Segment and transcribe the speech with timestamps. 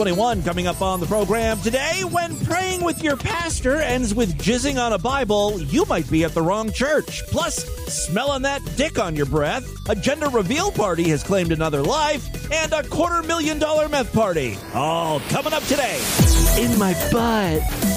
[0.00, 0.42] 2021.
[0.44, 4.94] Coming up on the program today, when praying with your pastor ends with jizzing on
[4.94, 7.22] a Bible, you might be at the wrong church.
[7.26, 12.50] Plus, smelling that dick on your breath, a gender reveal party has claimed another life,
[12.50, 14.56] and a quarter million dollar meth party.
[14.72, 16.00] All coming up today.
[16.58, 17.89] In my butt.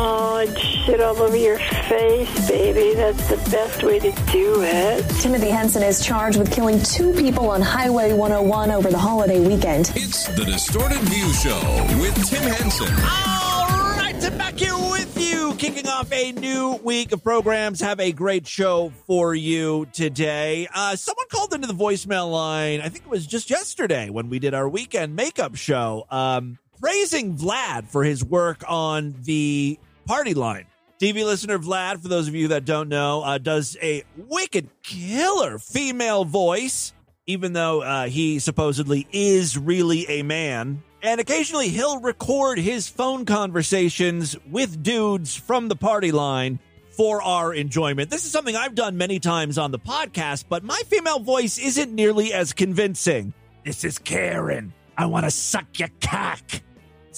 [0.00, 2.94] Oh, and shit all over your face, baby.
[2.94, 5.04] That's the best way to do it.
[5.20, 9.90] Timothy Henson is charged with killing two people on Highway 101 over the holiday weekend.
[9.96, 11.58] It's the Distorted View Show
[12.00, 12.86] with Tim Henson.
[12.86, 17.80] All right, Tim back here with you, kicking off a new week of programs.
[17.80, 20.68] Have a great show for you today.
[20.72, 22.80] Uh, someone called into the voicemail line.
[22.80, 27.36] I think it was just yesterday when we did our weekend makeup show, um, praising
[27.36, 29.76] Vlad for his work on the
[30.08, 30.64] party line.
[30.98, 35.58] DV listener Vlad, for those of you that don't know, uh, does a wicked killer
[35.58, 36.94] female voice,
[37.26, 40.82] even though uh, he supposedly is really a man.
[41.02, 46.58] And occasionally he'll record his phone conversations with dudes from the party line
[46.88, 48.08] for our enjoyment.
[48.08, 51.92] This is something I've done many times on the podcast, but my female voice isn't
[51.94, 53.34] nearly as convincing.
[53.62, 54.72] This is Karen.
[54.96, 56.42] I want to suck your cock.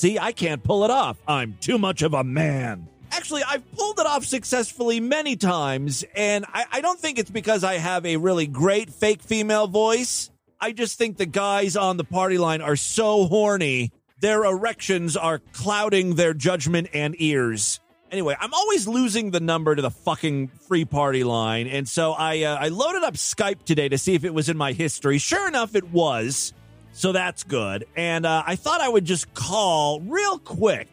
[0.00, 1.19] See, I can't pull it off.
[1.28, 2.88] I'm too much of a man.
[3.12, 7.65] Actually, I've pulled it off successfully many times, and I, I, don't think it's because
[7.65, 10.31] I have a really great fake female voice.
[10.59, 15.41] I just think the guys on the party line are so horny, their erections are
[15.53, 17.78] clouding their judgment and ears.
[18.10, 22.44] Anyway, I'm always losing the number to the fucking free party line, and so I
[22.44, 25.19] uh, I loaded up Skype today to see if it was in my history.
[25.19, 26.55] Sure enough, it was.
[26.93, 27.87] So that's good.
[27.97, 30.89] And uh, I thought I would just call real quick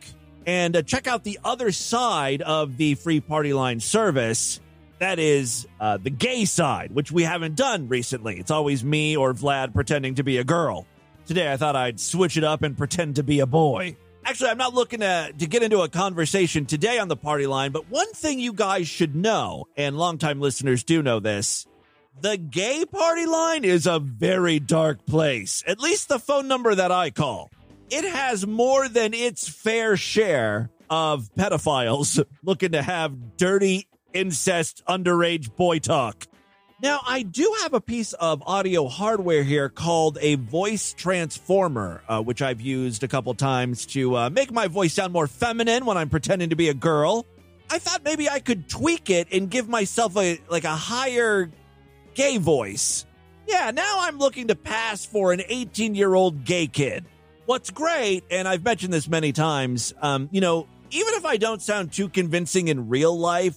[0.45, 4.61] and uh, check out the other side of the free party line service.
[4.99, 8.39] That is uh, the gay side, which we haven't done recently.
[8.39, 10.87] It's always me or Vlad pretending to be a girl.
[11.27, 13.97] Today, I thought I'd switch it up and pretend to be a boy.
[14.23, 17.71] Actually, I'm not looking to, to get into a conversation today on the party line,
[17.71, 21.67] but one thing you guys should know, and longtime listeners do know this,
[22.21, 25.63] the gay party line is a very dark place.
[25.67, 27.51] At least the phone number that I call.
[27.89, 35.55] It has more than its fair share of pedophiles looking to have dirty incest underage
[35.55, 36.27] boy talk.
[36.81, 42.21] Now, I do have a piece of audio hardware here called a voice transformer, uh,
[42.21, 45.97] which I've used a couple times to uh, make my voice sound more feminine when
[45.97, 47.25] I'm pretending to be a girl.
[47.71, 51.49] I thought maybe I could tweak it and give myself a like a higher
[52.17, 53.05] gay voice.
[53.47, 57.05] Yeah, now I'm looking to pass for an 18 year old gay kid.
[57.45, 61.61] What's great, and I've mentioned this many times, um, you know, even if I don't
[61.61, 63.55] sound too convincing in real life,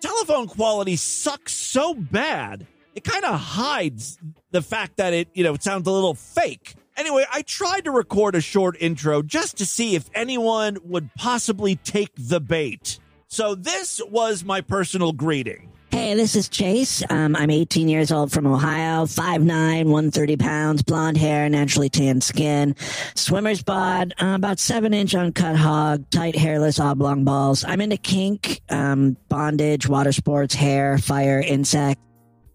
[0.00, 2.66] telephone quality sucks so bad.
[2.96, 4.18] It kind of hides
[4.50, 6.74] the fact that it, you know, it sounds a little fake.
[6.96, 11.76] Anyway, I tried to record a short intro just to see if anyone would possibly
[11.76, 12.98] take the bait.
[13.28, 15.70] So this was my personal greeting.
[15.98, 17.02] Hey, this is Chase.
[17.10, 22.76] Um, I'm 18 years old from Ohio, 5'9", 130 pounds, blonde hair, naturally tan skin,
[23.16, 27.64] swimmer's bod, uh, about 7 inch uncut hog, tight hairless oblong balls.
[27.64, 32.00] I'm into kink, um, bondage, water sports, hair, fire, insect,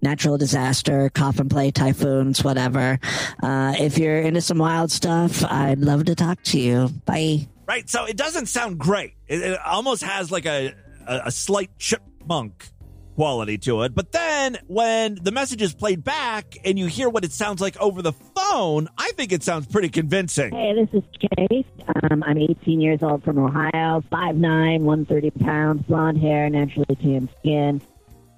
[0.02, 2.98] natural disaster, coffin play, typhoons, whatever.
[3.44, 6.88] Uh, if you're into some wild stuff, I'd love to talk to you.
[7.06, 7.50] Bye.
[7.68, 9.16] Right, so it doesn't sound great.
[9.28, 10.74] It, it almost has like a,
[11.06, 12.70] a, a slight chipmunk
[13.16, 13.94] quality to it.
[13.96, 17.80] But then when the message is played back and you hear what it sounds like
[17.80, 20.54] over the phone, I think it sounds pretty convincing.
[20.54, 21.66] Hey, this is Chase.
[22.12, 27.82] Um, I'm 18 years old from Ohio, 5'9", 130 pounds, blonde hair, naturally tan skin,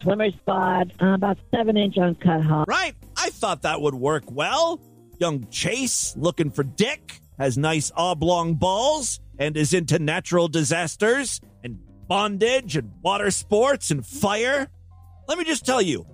[0.01, 2.67] swimmer's bod, uh, about 7-inch uncut hog.
[2.67, 2.95] Right.
[3.17, 4.79] I thought that would work well.
[5.19, 11.79] Young Chase, looking for dick, has nice oblong balls, and is into natural disasters and
[12.07, 14.67] bondage and water sports and fire.
[15.27, 16.05] Let me just tell you,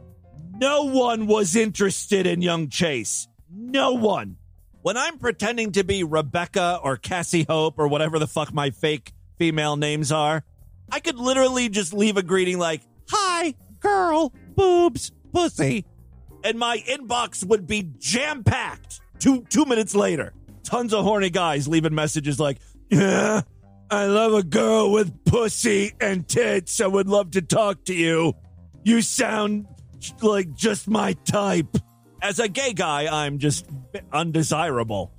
[0.57, 3.27] no one was interested in young Chase.
[3.49, 4.38] No one.
[4.81, 9.13] When I'm pretending to be Rebecca or Cassie Hope or whatever the fuck my fake
[9.38, 10.43] female names are,
[10.91, 15.85] I could literally just leave a greeting like, Hi, girl, boobs, pussy.
[16.43, 20.33] And my inbox would be jam packed two, two minutes later.
[20.63, 22.57] Tons of horny guys leaving messages like,
[22.89, 23.41] Yeah,
[23.91, 26.79] I love a girl with pussy and tits.
[26.79, 28.33] I would love to talk to you.
[28.85, 29.67] You sound
[30.21, 31.75] like just my type.
[32.21, 33.65] As a gay guy, I'm just
[34.13, 35.11] undesirable.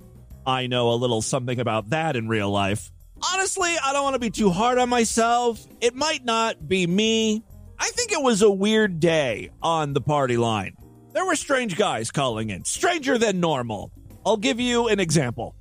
[0.43, 2.91] I know a little something about that in real life.
[3.31, 5.63] Honestly, I don't want to be too hard on myself.
[5.79, 7.43] It might not be me.
[7.77, 10.75] I think it was a weird day on the party line.
[11.13, 13.91] there were strange guys calling in, stranger than normal.
[14.25, 15.53] I'll give you an example.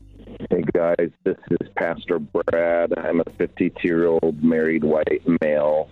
[0.49, 2.93] Hey guys, this is Pastor Brad.
[2.99, 5.89] I'm a 52 year old married white male,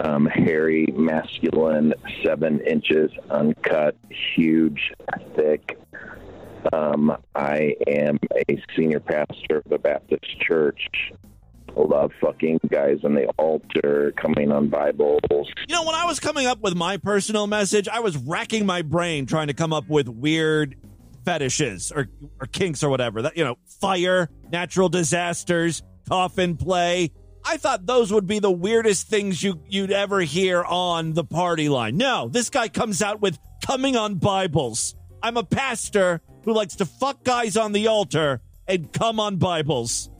[0.00, 3.96] um, hairy, masculine, seven inches, uncut,
[4.34, 4.92] huge,
[5.34, 5.78] thick.
[6.70, 8.18] Um, I am
[8.48, 11.12] a senior pastor of the Baptist Church.
[11.74, 15.20] Love fucking guys on the altar, coming on Bibles.
[15.68, 18.82] You know, when I was coming up with my personal message, I was racking my
[18.82, 20.76] brain trying to come up with weird
[21.26, 22.08] fetishes or,
[22.40, 23.20] or kinks or whatever.
[23.20, 27.10] That you know, fire, natural disasters, coffin play.
[27.44, 31.68] I thought those would be the weirdest things you you'd ever hear on the party
[31.68, 31.96] line.
[31.96, 34.94] No, this guy comes out with coming on Bibles.
[35.22, 40.10] I'm a pastor who likes to fuck guys on the altar and come on Bibles.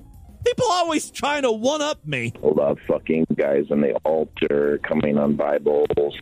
[0.44, 2.32] People always trying to one up me.
[2.43, 6.17] Love fucking guys on the altar, coming on Bibles.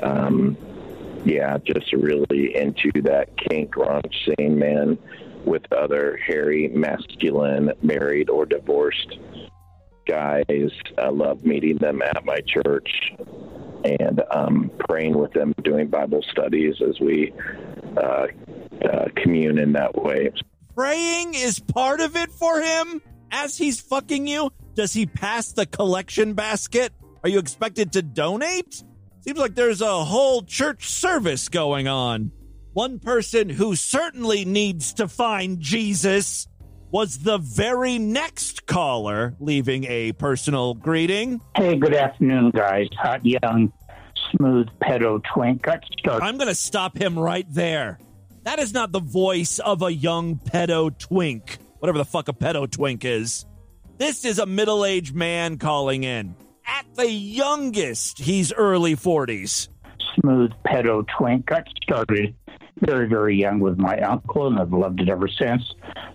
[0.00, 0.56] Um,
[1.24, 4.98] yeah, just really into that kink raunch scene, man,
[5.44, 9.18] with other hairy, masculine, married or divorced
[10.06, 10.70] guys.
[10.98, 13.12] I love meeting them at my church
[13.84, 17.32] and um, praying with them, doing Bible studies as we
[17.96, 18.26] uh,
[18.84, 20.32] uh, commune in that way.
[20.74, 24.50] Praying is part of it for him as he's fucking you.
[24.74, 26.92] Does he pass the collection basket?
[27.22, 28.82] Are you expected to donate?
[29.22, 32.32] Seems like there's a whole church service going on.
[32.72, 36.48] One person who certainly needs to find Jesus
[36.90, 41.40] was the very next caller leaving a personal greeting.
[41.56, 42.88] Hey, good afternoon, guys.
[42.98, 43.72] Hot, young,
[44.32, 45.62] smooth pedo twink.
[45.62, 45.84] Got.
[46.20, 48.00] I'm going to stop him right there.
[48.42, 52.68] That is not the voice of a young pedo twink, whatever the fuck a pedo
[52.68, 53.46] twink is.
[53.98, 56.34] This is a middle aged man calling in.
[56.72, 59.68] At the youngest, he's early 40s.
[60.18, 61.44] Smooth pedo twink.
[61.44, 62.34] Got started
[62.80, 65.62] very, very young with my uncle, and I've loved it ever since.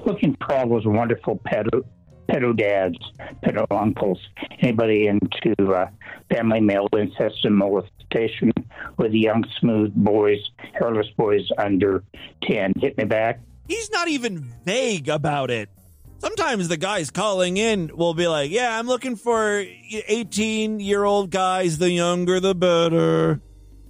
[0.03, 1.83] Looking for all those wonderful pedo,
[2.27, 2.97] pedo dads,
[3.45, 4.19] pedo uncles,
[4.59, 5.91] anybody into uh,
[6.33, 8.51] family male incest and molestation
[8.97, 10.39] with young, smooth boys,
[10.73, 12.03] hairless boys under
[12.49, 12.73] 10.
[12.81, 13.41] Hit me back.
[13.67, 15.69] He's not even vague about it.
[16.19, 19.63] Sometimes the guys calling in will be like, Yeah, I'm looking for
[20.07, 21.77] 18 year old guys.
[21.77, 23.41] The younger, the better.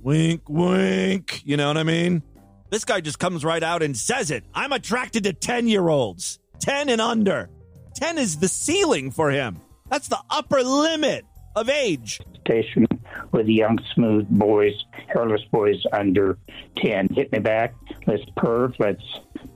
[0.01, 1.41] Wink, wink.
[1.45, 2.23] You know what I mean?
[2.69, 4.43] This guy just comes right out and says it.
[4.53, 7.49] I'm attracted to 10 year olds, 10 and under.
[7.95, 9.59] 10 is the ceiling for him.
[9.89, 11.25] That's the upper limit
[11.57, 12.21] of age.
[12.41, 12.87] Station
[13.31, 14.73] with young, smooth boys,
[15.07, 16.37] hairless boys under
[16.77, 17.09] 10.
[17.09, 17.73] Hit me back.
[18.05, 18.75] Let's perv.
[18.79, 19.03] Let's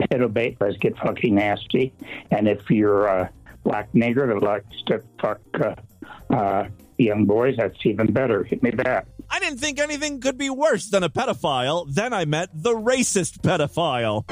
[0.01, 0.57] pedobate.
[0.59, 1.93] Let's get fucking nasty.
[2.31, 3.31] And if you're a
[3.63, 6.67] black nigger that likes to fuck uh, uh,
[6.97, 8.43] young boys, that's even better.
[8.43, 9.07] Hit me back.
[9.29, 11.85] I didn't think anything could be worse than a pedophile.
[11.89, 14.25] Then I met the racist pedophile.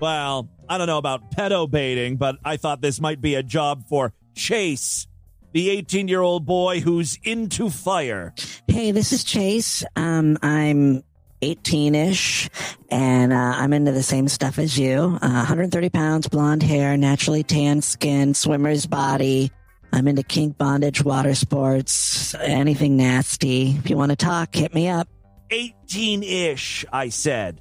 [0.00, 3.88] Well, I don't know about pedo baiting, but I thought this might be a job
[3.88, 5.07] for Chase,
[5.52, 8.34] the 18 year old boy who's into fire.
[8.66, 9.84] Hey, this is Chase.
[9.96, 11.02] Um, I'm
[11.42, 12.50] 18 ish,
[12.90, 15.18] and uh, I'm into the same stuff as you.
[15.22, 19.50] Uh, 130 pounds, blonde hair, naturally tan skin, swimmer's body.
[19.92, 23.70] I'm into kink bondage, water sports, anything nasty.
[23.70, 25.08] If you want to talk, hit me up.
[25.50, 27.60] 18 ish, I said.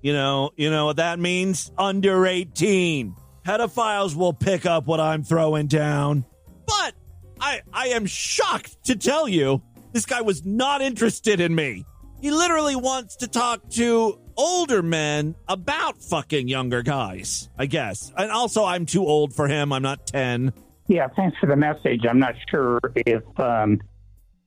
[0.00, 1.70] You know, you know what that means?
[1.76, 3.14] Under 18.
[3.44, 6.24] Pedophiles will pick up what I'm throwing down.
[6.66, 6.94] But
[7.40, 11.84] I I am shocked to tell you this guy was not interested in me.
[12.20, 18.12] He literally wants to talk to older men about fucking younger guys, I guess.
[18.16, 19.72] And also I'm too old for him.
[19.72, 20.52] I'm not 10.
[20.88, 22.00] Yeah, thanks for the message.
[22.08, 23.80] I'm not sure if um,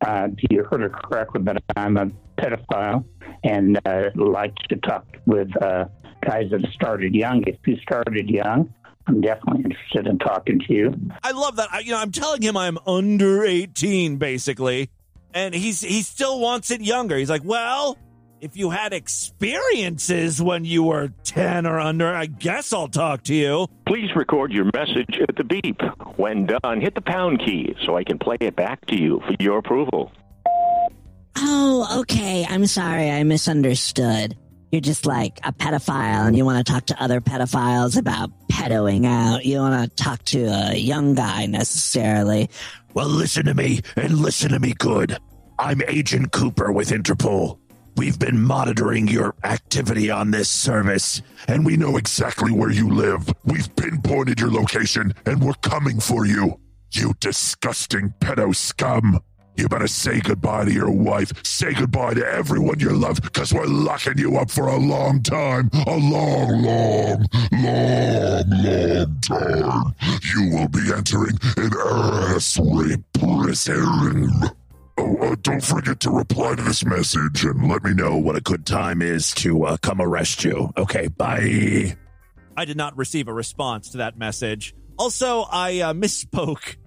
[0.01, 2.07] uh, you heard it correctly, but I'm a
[2.37, 3.05] pedophile
[3.43, 5.85] and uh, like to talk with uh,
[6.25, 7.43] guys that started young.
[7.47, 8.73] If you started young,
[9.07, 10.93] I'm definitely interested in talking to you.
[11.23, 11.69] I love that.
[11.71, 14.89] I, you know, I'm telling him I'm under 18 basically,
[15.33, 17.17] and he's he still wants it younger.
[17.17, 17.97] He's like, "Well,
[18.39, 23.33] if you had experiences when you were 10 or under, I guess I'll talk to
[23.33, 25.81] you." Please record your message at the beep.
[26.15, 29.35] When done, hit the pound key so I can play it back to you for
[29.39, 30.11] your approval.
[31.37, 32.45] Oh, okay.
[32.47, 33.09] I'm sorry.
[33.09, 34.35] I misunderstood.
[34.71, 39.05] You're just like a pedophile and you want to talk to other pedophiles about pedoing
[39.05, 39.43] out.
[39.43, 42.49] You want to talk to a young guy necessarily.
[42.93, 45.17] Well, listen to me and listen to me good.
[45.59, 47.59] I'm Agent Cooper with Interpol.
[47.97, 53.29] We've been monitoring your activity on this service, and we know exactly where you live.
[53.43, 56.59] We've pinpointed your location, and we're coming for you.
[56.91, 59.19] You disgusting pedo scum.
[59.61, 61.31] You better say goodbye to your wife.
[61.45, 65.69] Say goodbye to everyone you love, because we're locking you up for a long time.
[65.85, 69.95] A long, long, long, long time.
[70.33, 74.31] You will be entering an ass rape prison.
[74.97, 78.41] Oh, uh, don't forget to reply to this message and let me know what a
[78.41, 80.71] good time is to uh, come arrest you.
[80.75, 81.95] Okay, bye.
[82.57, 84.73] I did not receive a response to that message.
[84.97, 86.77] Also, I uh, misspoke.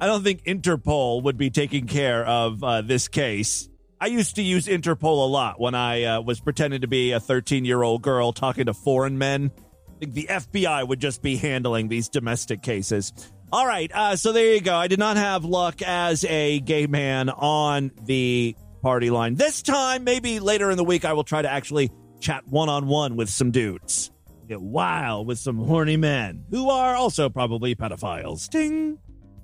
[0.00, 3.68] I don't think Interpol would be taking care of uh, this case.
[4.00, 7.20] I used to use Interpol a lot when I uh, was pretending to be a
[7.20, 9.50] 13 year old girl talking to foreign men.
[9.88, 13.12] I think the FBI would just be handling these domestic cases.
[13.52, 14.74] All right, uh, so there you go.
[14.74, 19.34] I did not have luck as a gay man on the party line.
[19.34, 21.90] This time, maybe later in the week, I will try to actually
[22.20, 24.10] chat one on one with some dudes.
[24.48, 28.48] Get wild with some horny men who are also probably pedophiles.
[28.48, 28.98] Ding.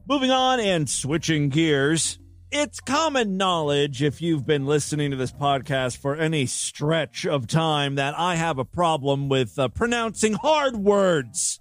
[0.08, 2.20] Moving on and switching gears.
[2.52, 7.96] It's common knowledge, if you've been listening to this podcast for any stretch of time,
[7.96, 11.58] that I have a problem with uh, pronouncing hard words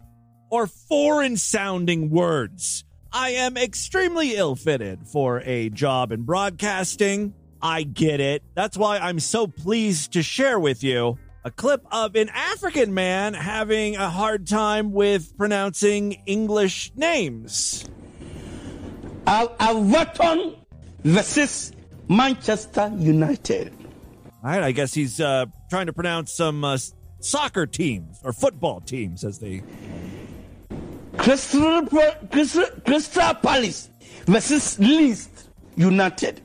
[0.52, 2.84] or foreign sounding words.
[3.12, 7.34] I am extremely ill fitted for a job in broadcasting.
[7.64, 8.44] I get it.
[8.54, 13.34] That's why I'm so pleased to share with you a clip of an African man
[13.34, 17.86] having a hard time with pronouncing English names.
[19.28, 20.56] Everton
[21.04, 21.72] versus
[22.08, 23.74] Manchester United.
[24.44, 26.78] All right, I guess he's uh, trying to pronounce some uh,
[27.20, 29.64] soccer teams or football teams, as they.
[31.18, 31.88] Crystal,
[32.32, 33.90] Crystal, Crystal Palace
[34.28, 36.42] versus Leeds United.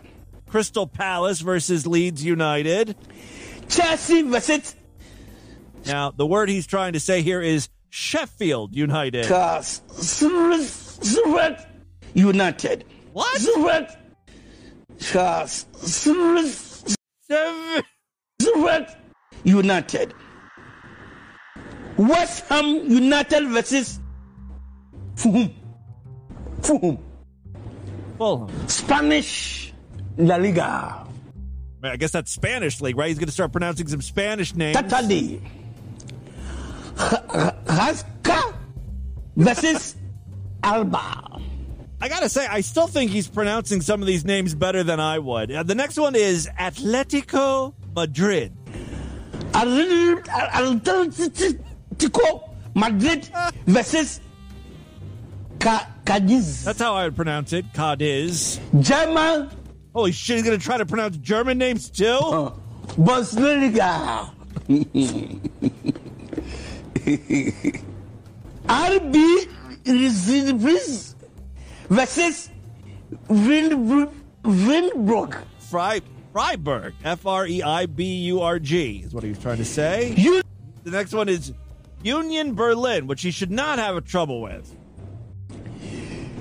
[0.48, 2.96] Crystal Palace versus Leeds United.
[3.68, 4.74] Chelsea versus.
[5.86, 9.26] Now, the word he's trying to say here is Sheffield United.
[12.14, 12.84] United.
[13.12, 13.40] What?
[13.40, 13.88] Zurich.
[18.42, 18.88] Zurich
[19.44, 20.14] United.
[21.96, 24.00] West Ham United versus
[25.16, 25.54] Fulham.
[26.62, 26.98] Fulham.
[28.16, 28.68] Fulham.
[28.68, 29.72] Spanish
[30.16, 31.06] La Liga.
[31.82, 33.08] I guess that's Spanish league, right?
[33.08, 34.76] He's going to start pronouncing some Spanish names.
[34.76, 35.40] Saturday.
[36.96, 38.54] Haska
[39.36, 39.96] versus
[40.62, 41.29] Alba.
[42.02, 45.18] I gotta say, I still think he's pronouncing some of these names better than I
[45.18, 45.52] would.
[45.52, 48.54] Uh, the next one is Atletico Madrid.
[49.52, 51.04] Atletico
[52.74, 53.28] Madrid
[53.66, 54.20] versus
[55.58, 56.64] Cadiz.
[56.64, 57.66] That's how I would pronounce it.
[57.74, 58.58] Cadiz.
[58.80, 59.50] German.
[59.92, 62.06] Holy shit, he's gonna try to pronounce German names too?
[62.06, 62.54] Uh,
[62.96, 64.30] Bundesliga.
[68.66, 69.48] RB
[69.86, 71.09] Receives
[71.90, 72.50] versus
[73.28, 74.12] Windbrook.
[74.42, 75.42] Windbrook.
[75.58, 76.00] Fry,
[76.32, 76.94] Freiburg.
[77.04, 80.14] F R E I B U R G is what he was trying to say.
[80.16, 80.40] You-
[80.84, 81.52] the next one is
[82.02, 84.74] Union Berlin, which he should not have a trouble with.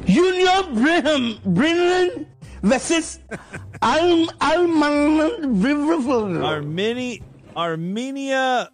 [0.06, 2.26] Union Brigham Berlin
[2.64, 3.20] versus
[3.82, 5.62] Al Alman.
[6.42, 7.22] Armeni,
[7.56, 8.70] Armenia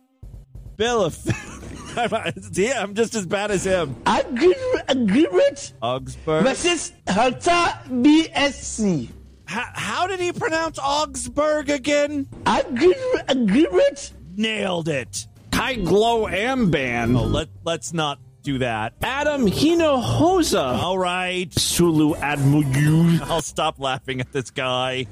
[0.78, 1.82] Bielefeld.
[1.96, 3.96] yeah, uh, I'm just as bad as him.
[4.06, 6.44] Agreement Augsburg.
[6.44, 9.10] versus Hertha BSC.
[9.46, 12.28] How, how did he pronounce Augsburg again?
[12.46, 14.14] Agreement.
[14.36, 15.28] Nailed it.
[15.52, 17.18] Kai Glow Amban.
[17.18, 18.94] Oh, let, let's not do that.
[19.02, 20.80] Adam Hinojosa.
[20.82, 21.54] All right.
[21.58, 23.22] Sulu Admuyu.
[23.22, 25.08] I'll stop laughing at this guy.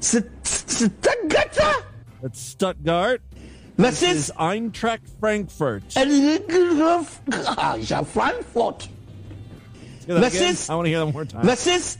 [0.00, 1.58] Stuttgart
[2.22, 3.22] That's Stuttgart.
[3.76, 5.92] This versus is Eintracht Frankfurt.
[5.92, 7.06] Frankfurt.
[8.82, 8.88] Say
[10.14, 10.50] that This again.
[10.50, 11.44] is- I want to hear that one more time.
[11.44, 11.98] versus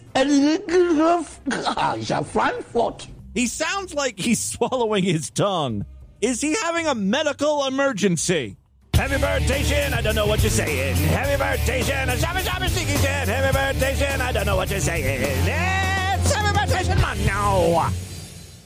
[2.33, 3.07] Frankfurt.
[3.35, 5.85] He sounds like he's swallowing his tongue.
[6.23, 8.57] Is he having a medical emergency?
[8.95, 9.93] Happy birthday, Shin.
[9.93, 10.97] I don't know what you're saying.
[10.97, 12.09] Happy birthday, Shin.
[12.09, 13.29] A shabba shabba sticky Shin.
[13.29, 14.21] Happy birthday, Shin.
[14.23, 15.05] I don't know what you're saying.
[15.21, 17.27] It's happy birthday, Shin.
[17.27, 17.91] No.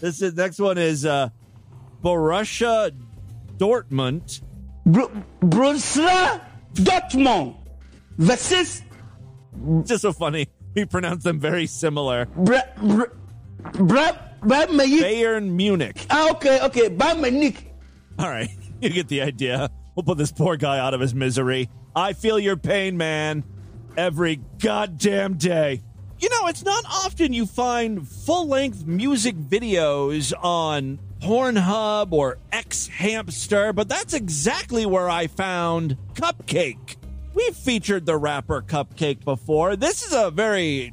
[0.01, 1.31] This is next one is uh,
[2.03, 2.93] Borussia
[3.57, 4.43] Dortmund.
[4.87, 6.41] Br- Borussia
[6.75, 7.57] Dortmund
[8.19, 8.83] versus
[9.85, 10.49] just so funny.
[10.75, 12.27] We pronounce them very similar.
[12.27, 15.03] Bra- Bra- Bayern Munich.
[15.05, 16.07] Bayern Munich.
[16.09, 16.89] Ah, okay, okay.
[16.89, 17.73] Bayern Munich.
[18.19, 18.49] All right,
[18.81, 19.71] you get the idea.
[19.95, 21.69] We'll put this poor guy out of his misery.
[21.95, 23.45] I feel your pain, man.
[23.97, 25.83] Every goddamn day.
[26.21, 32.89] You know, it's not often you find full length music videos on Pornhub or X
[32.89, 36.97] Hamster, but that's exactly where I found CupcaKKe.
[37.33, 39.77] We've featured the rapper CupcaKKe before.
[39.77, 40.93] This is a very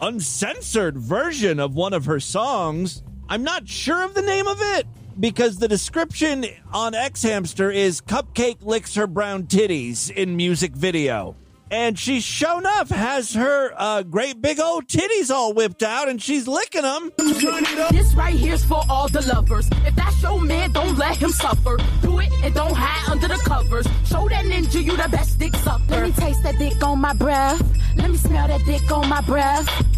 [0.00, 3.04] uncensored version of one of her songs.
[3.28, 4.88] I'm not sure of the name of it
[5.20, 11.36] because the description on X Hamster is CupcaKKe licks her brown titties in music video.
[11.70, 16.22] And she shown enough has her uh, great big old titties all whipped out and
[16.22, 17.10] she's licking them.
[17.16, 19.68] This right here's for all the lovers.
[19.86, 21.76] If that's your man, don't let him suffer.
[22.02, 23.86] Do it and don't hide under the covers.
[24.04, 25.84] Show that ninja you the best dick sucker.
[25.88, 27.60] Let me taste that dick on my breath.
[27.96, 29.93] Let me smell that dick on my breath.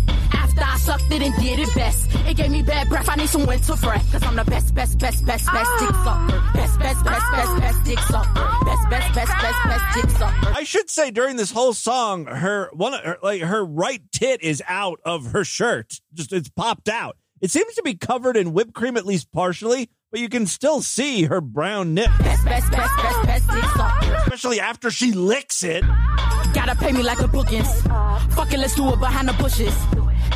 [0.56, 3.08] After I sucked it and did it best, it gave me bad breath.
[3.10, 4.10] I need some winter breath.
[4.10, 5.76] Cause I'm the best, best, best, best, best ah.
[5.80, 6.58] dick sucker.
[6.58, 8.64] Best, best, best, best, best dick sucker.
[8.64, 10.52] Best, best, best, best, best dick sucker.
[10.56, 14.62] I should say during this whole song, her one her, like her right tit is
[14.66, 16.00] out of her shirt.
[16.14, 17.16] Just it's popped out.
[17.42, 20.80] It seems to be covered in whipped cream at least partially, but you can still
[20.80, 22.10] see her brown nip.
[22.18, 24.00] Best, best, best, best, best dick oh.
[24.00, 24.14] sucker.
[24.22, 25.84] Especially after she licks it.
[26.54, 27.82] Gotta pay me like a bookings.
[27.82, 29.74] Fuck it, let's do it behind the bushes.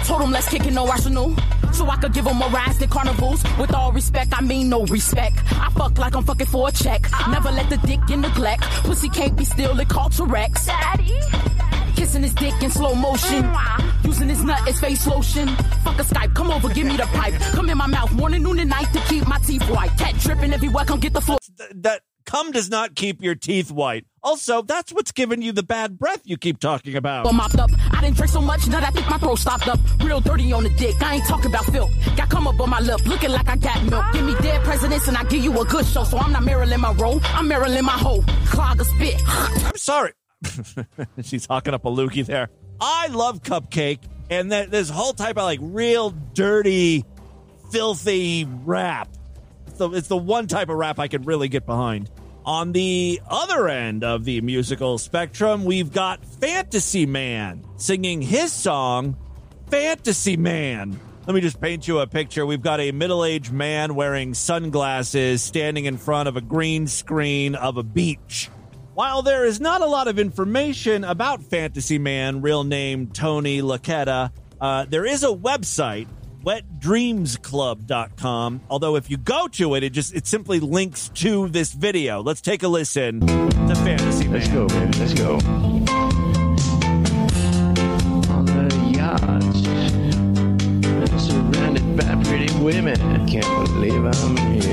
[0.05, 1.35] Told him let's kick it no arsenal.
[1.73, 3.43] So I could give him more rides than carnivals.
[3.59, 5.37] With all respect, I mean no respect.
[5.53, 7.07] I fuck like I'm fucking for a check.
[7.29, 8.63] Never let the dick in neglect.
[8.85, 10.67] Pussy can't be still, it called Rex.
[10.67, 11.19] Daddy.
[11.95, 13.43] Kissing his dick in slow motion.
[13.45, 14.07] Mm-hmm.
[14.07, 15.49] Using his nut as face lotion.
[15.85, 17.35] Fuck a Skype, come over, give me the pipe.
[17.53, 19.97] Come in my mouth, morning, noon, and night to keep my teeth white.
[19.99, 21.39] Cat dripping everywhere, come get the floor.
[21.57, 24.07] Th- that cum does not keep your teeth white.
[24.23, 27.25] Also, that's what's giving you the bad breath you keep talking about.
[27.25, 27.71] Well, mopped up.
[27.91, 29.79] I didn't drink so much Now that I think my throat stopped up.
[30.03, 31.01] Real dirty on the dick.
[31.03, 31.91] I ain't talking about filth.
[32.17, 34.05] Got come up on my lip, looking like I got milk.
[34.13, 36.05] Give me dead presidents and I give you a good show.
[36.05, 37.21] So I'm not Marilyn Monroe.
[37.25, 38.23] I'm Marilyn my hoe.
[38.47, 39.21] Clog a spit.
[39.27, 40.13] I'm sorry.
[41.23, 42.51] She's hawking up a loogie there.
[42.81, 43.99] I love CupcaKKe,
[44.31, 47.05] and that this whole type of like real dirty,
[47.71, 49.09] filthy rap.
[49.67, 52.11] It's the, it's the one type of rap I can really get behind.
[52.51, 59.17] On the other end of the musical spectrum, we've got Fantasy Man singing his song,
[59.69, 60.99] Fantasy Man.
[61.29, 62.45] Let me just paint you a picture.
[62.45, 67.55] We've got a middle aged man wearing sunglasses standing in front of a green screen
[67.55, 68.51] of a beach.
[68.95, 74.33] While there is not a lot of information about Fantasy Man, real name Tony Laquetta,
[74.61, 76.09] uh, there is a website,
[76.45, 78.61] wetdreamsclub.com.
[78.69, 82.23] Although if you go to it, it just it simply links to this video.
[82.23, 84.33] Let's take a listen to Fantasy Man.
[84.33, 84.99] Let's go, baby.
[84.99, 85.35] Let's go.
[88.31, 89.21] On the yacht,
[91.21, 92.97] surrounded by pretty women.
[93.27, 94.70] Can't believe I'm here.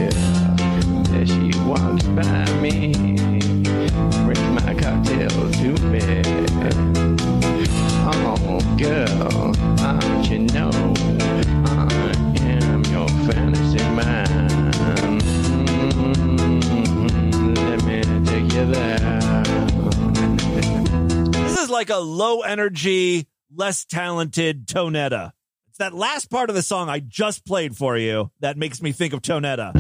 [21.78, 25.32] Like a low energy, less talented Tonetta.
[25.70, 28.92] It's that last part of the song I just played for you that makes me
[28.92, 29.74] think of Tonetta.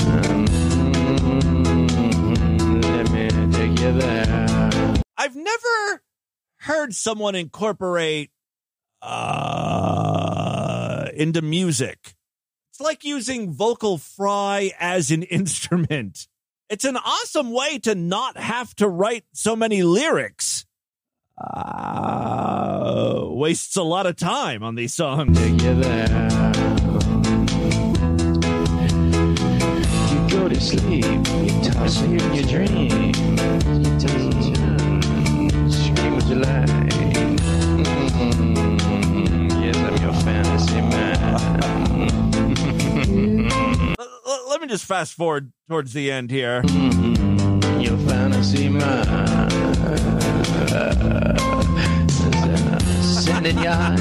[3.87, 4.93] There.
[5.17, 6.03] I've never
[6.57, 8.29] heard someone incorporate
[9.01, 12.13] uh, into music.
[12.69, 16.27] It's like using vocal fry as an instrument.
[16.69, 20.66] It's an awesome way to not have to write so many lyrics.
[21.39, 25.37] Uh, wastes a lot of time on these songs.
[25.37, 25.75] Take you
[30.29, 32.89] go to sleep, you toss in your dream.
[32.89, 33.13] You
[33.99, 36.67] toss and turn, scream what you like.
[38.27, 41.17] Mm, Yes, I'm your fantasy man.
[44.49, 46.63] Let me just fast forward towards the end here.
[47.79, 49.36] Your fantasy man.
[53.01, 53.95] Sending ya.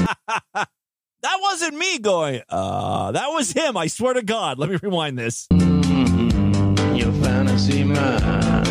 [1.21, 3.75] That wasn't me going, uh, that was him.
[3.75, 4.59] I swear to God.
[4.59, 5.47] Let me rewind this.
[5.51, 8.63] Your fantasy man.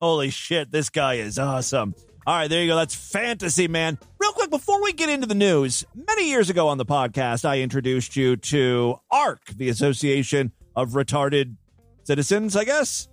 [0.00, 1.94] Holy shit, this guy is awesome.
[2.26, 2.76] All right, there you go.
[2.76, 3.98] That's Fantasy Man.
[4.18, 7.60] Real quick, before we get into the news, many years ago on the podcast, I
[7.60, 11.56] introduced you to ARC, the Association of Retarded
[12.04, 13.08] Citizens, I guess.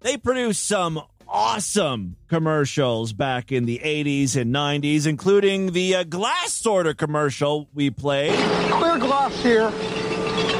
[0.00, 1.00] They produce some
[1.32, 7.90] awesome commercials back in the 80s and 90s, including the uh, glass sorter commercial we
[7.90, 8.34] played.
[8.70, 9.70] Clear glass here,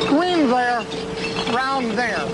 [0.09, 0.81] green there,
[1.55, 2.27] round there.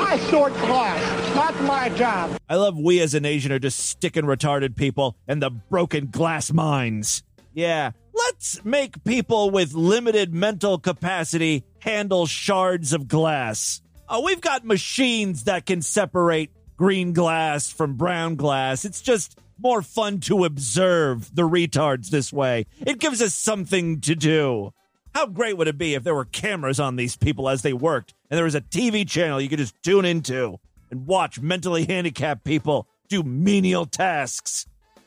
[0.00, 1.34] I sort glass.
[1.34, 2.38] That's my job.
[2.48, 6.52] I love we as a nation are just sticking retarded people in the broken glass
[6.52, 7.22] mines.
[7.54, 13.80] Yeah, let's make people with limited mental capacity handle shards of glass.
[14.10, 18.84] Oh, we've got machines that can separate green glass from brown glass.
[18.84, 22.66] It's just more fun to observe the retards this way.
[22.86, 24.72] It gives us something to do.
[25.12, 28.14] How great would it be if there were cameras on these people as they worked
[28.30, 30.60] and there was a TV channel you could just tune into
[30.90, 34.66] and watch mentally handicapped people do menial tasks?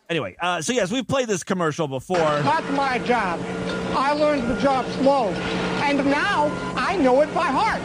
[0.09, 2.17] Anyway, uh, so yes, we've played this commercial before.
[2.17, 3.39] That's my job.
[3.95, 7.81] I learned the job slow, and now I know it by heart.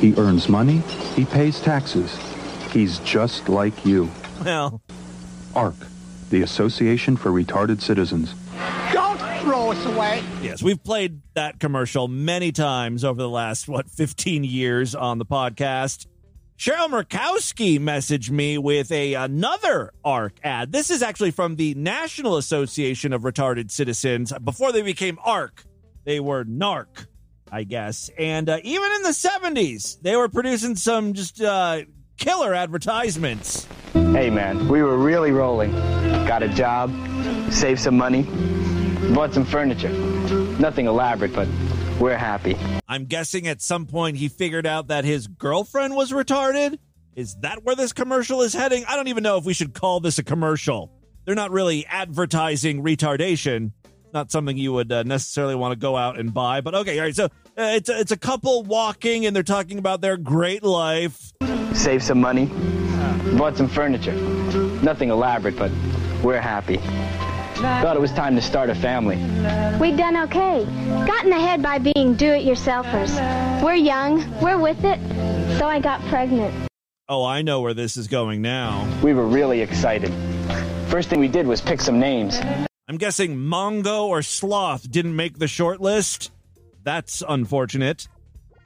[0.00, 0.78] He earns money,
[1.16, 2.16] he pays taxes.
[2.76, 4.10] He's just like you.
[4.44, 4.82] Well,
[5.54, 5.76] ARC,
[6.28, 8.34] the Association for Retarded Citizens.
[8.92, 10.22] Don't throw us away.
[10.42, 15.24] Yes, we've played that commercial many times over the last, what, 15 years on the
[15.24, 16.06] podcast.
[16.58, 20.70] Cheryl Murkowski messaged me with a another ARC ad.
[20.70, 24.34] This is actually from the National Association of Retarded Citizens.
[24.44, 25.64] Before they became ARC,
[26.04, 27.06] they were NARC,
[27.50, 28.10] I guess.
[28.18, 31.80] And uh, even in the 70s, they were producing some just uh,
[32.16, 33.66] killer advertisements.
[33.92, 35.72] Hey man, we were really rolling.
[36.26, 36.92] Got a job,
[37.50, 38.22] saved some money,
[39.14, 39.90] bought some furniture.
[40.58, 41.48] Nothing elaborate, but
[42.00, 42.56] we're happy.
[42.88, 46.78] I'm guessing at some point he figured out that his girlfriend was retarded.
[47.14, 48.84] Is that where this commercial is heading?
[48.86, 50.92] I don't even know if we should call this a commercial.
[51.24, 53.72] They're not really advertising retardation.
[54.12, 56.60] Not something you would uh, necessarily want to go out and buy.
[56.60, 57.16] But okay, all right.
[57.16, 61.32] So uh, it's a, it's a couple walking and they're talking about their great life.
[61.76, 62.46] Saved some money,
[63.36, 64.14] bought some furniture.
[64.82, 65.70] Nothing elaborate, but
[66.22, 66.78] we're happy.
[67.56, 69.16] Thought it was time to start a family.
[69.78, 70.64] We've done okay.
[71.06, 73.62] Gotten ahead by being do-it-yourselfers.
[73.62, 74.98] We're young, we're with it,
[75.58, 76.54] so I got pregnant.
[77.08, 78.88] Oh, I know where this is going now.
[79.02, 80.12] We were really excited.
[80.88, 82.40] First thing we did was pick some names.
[82.88, 86.32] I'm guessing Mongo or Sloth didn't make the short list.
[86.82, 88.08] That's unfortunate.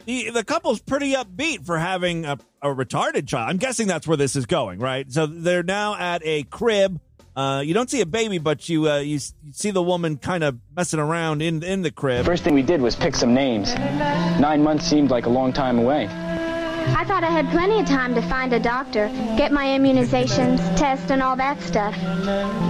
[0.07, 3.51] The the couple's pretty upbeat for having a, a retarded child.
[3.51, 5.11] I'm guessing that's where this is going, right?
[5.11, 7.01] So they're now at a crib.
[7.37, 10.16] Uh, you don't see a baby, but you uh, you, s- you see the woman
[10.18, 12.27] kind of messing around in in the crib.
[12.27, 13.73] First thing we did was pick some names.
[13.75, 16.09] Nine months seemed like a long time away.
[16.09, 21.11] I thought I had plenty of time to find a doctor, get my immunizations, test,
[21.12, 21.94] and all that stuff.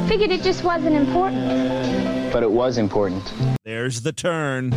[0.09, 2.31] Figured it just wasn't important.
[2.33, 3.33] But it was important.
[3.65, 4.73] There's the turn.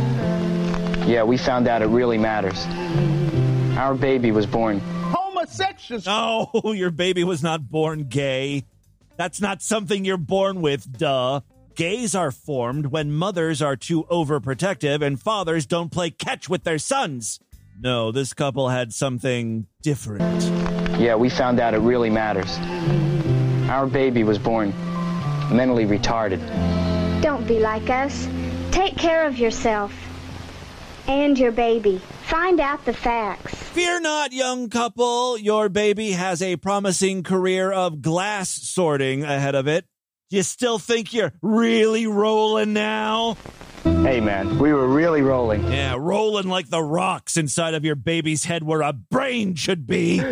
[1.06, 2.64] Yeah, we found out it really matters.
[3.76, 4.80] Our baby was born.
[5.58, 6.50] Homosexual.
[6.64, 8.64] No, your baby was not born gay.
[9.16, 11.40] That's not something you're born with, duh.
[11.74, 16.78] Gays are formed when mothers are too overprotective and fathers don't play catch with their
[16.78, 17.40] sons.
[17.80, 20.42] No, this couple had something different.
[21.00, 22.58] Yeah, we found out it really matters.
[23.68, 24.70] Our baby was born
[25.52, 26.40] mentally retarded.
[27.20, 28.28] Don't be like us.
[28.70, 29.92] Take care of yourself
[31.06, 32.00] and your baby.
[32.26, 33.54] Find out the facts.
[33.54, 35.38] Fear not, young couple.
[35.38, 39.86] Your baby has a promising career of glass sorting ahead of it.
[40.30, 43.36] You still think you're really rolling now?
[43.84, 45.70] Hey man, we were really rolling.
[45.70, 50.20] Yeah, rolling like the rocks inside of your baby's head where a brain should be.
[50.20, 50.26] All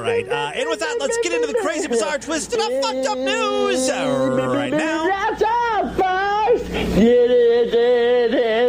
[0.00, 3.18] right, uh, and with that, let's get into the crazy, bizarre, twisted up, fucked up
[3.18, 5.06] news right now.
[6.70, 8.67] If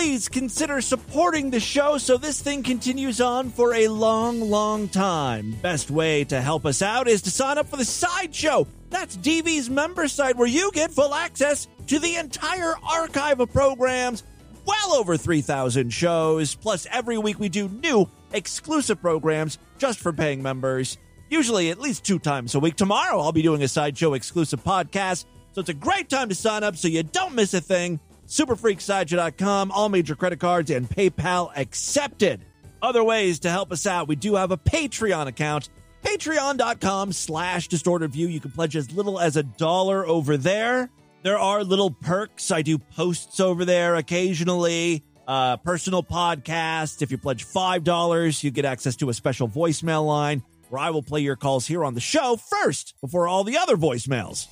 [0.00, 5.52] please consider supporting the show so this thing continues on for a long, long time.
[5.60, 8.66] Best way to help us out is to sign up for the Sideshow.
[8.88, 14.22] That's DV's member site where you get full access to the entire archive of programs,
[14.64, 16.54] well over 3,000 shows.
[16.54, 20.96] Plus, every week we do new exclusive programs just for paying members,
[21.28, 22.76] usually at least two times a week.
[22.76, 25.26] Tomorrow, I'll be doing a Sideshow exclusive podcast.
[25.52, 28.00] So it's a great time to sign up so you don't miss a thing.
[28.30, 32.44] Superfreaksideshow.com, all major credit cards and PayPal accepted.
[32.80, 35.68] Other ways to help us out, we do have a Patreon account.
[36.04, 38.28] Patreon.com slash distorted view.
[38.28, 40.90] You can pledge as little as a dollar over there.
[41.22, 42.52] There are little perks.
[42.52, 45.02] I do posts over there occasionally.
[45.26, 47.02] Uh, personal podcast.
[47.02, 51.02] If you pledge $5, you get access to a special voicemail line where I will
[51.02, 54.46] play your calls here on the show first before all the other voicemails.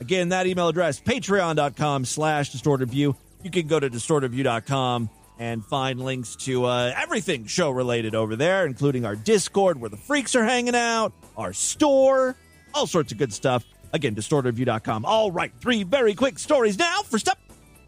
[0.00, 3.16] Again, that email address, patreon.com slash distortedview.
[3.42, 8.66] You can go to distortedview.com and find links to uh, everything show related over there,
[8.66, 12.36] including our Discord where the freaks are hanging out, our store,
[12.72, 13.64] all sorts of good stuff.
[13.92, 15.04] Again, distortedview.com.
[15.04, 17.02] All right, three very quick stories now.
[17.02, 17.38] First up,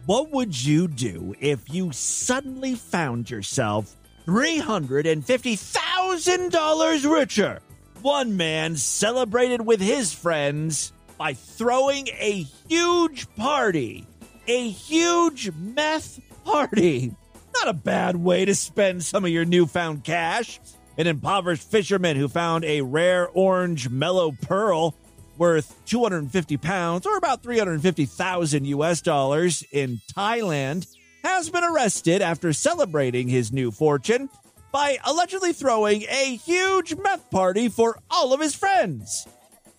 [0.06, 3.94] What would you do if you suddenly found yourself
[4.26, 7.60] $350,000 richer?
[8.02, 14.06] One man celebrated with his friends by throwing a huge party.
[14.48, 17.14] A huge meth party.
[17.54, 20.60] Not a bad way to spend some of your newfound cash.
[20.98, 24.94] An impoverished fisherman who found a rare orange melo pearl
[25.38, 30.86] worth 250 pounds or about 350,000 US dollars in Thailand
[31.22, 34.30] has been arrested after celebrating his new fortune
[34.72, 39.26] by allegedly throwing a huge meth party for all of his friends.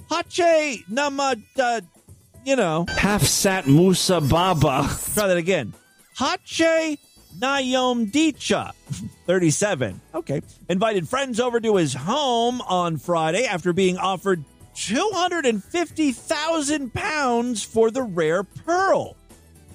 [0.09, 1.81] Hache Nama, uh,
[2.45, 2.85] you know.
[2.89, 4.87] Hafsat Musa Baba.
[5.13, 5.73] Try that again.
[6.17, 6.97] Hache
[7.39, 8.73] Nayom Dicha,
[9.27, 10.01] 37.
[10.15, 10.41] Okay.
[10.69, 14.43] Invited friends over to his home on Friday after being offered
[14.75, 19.15] 250,000 pounds for the rare pearl.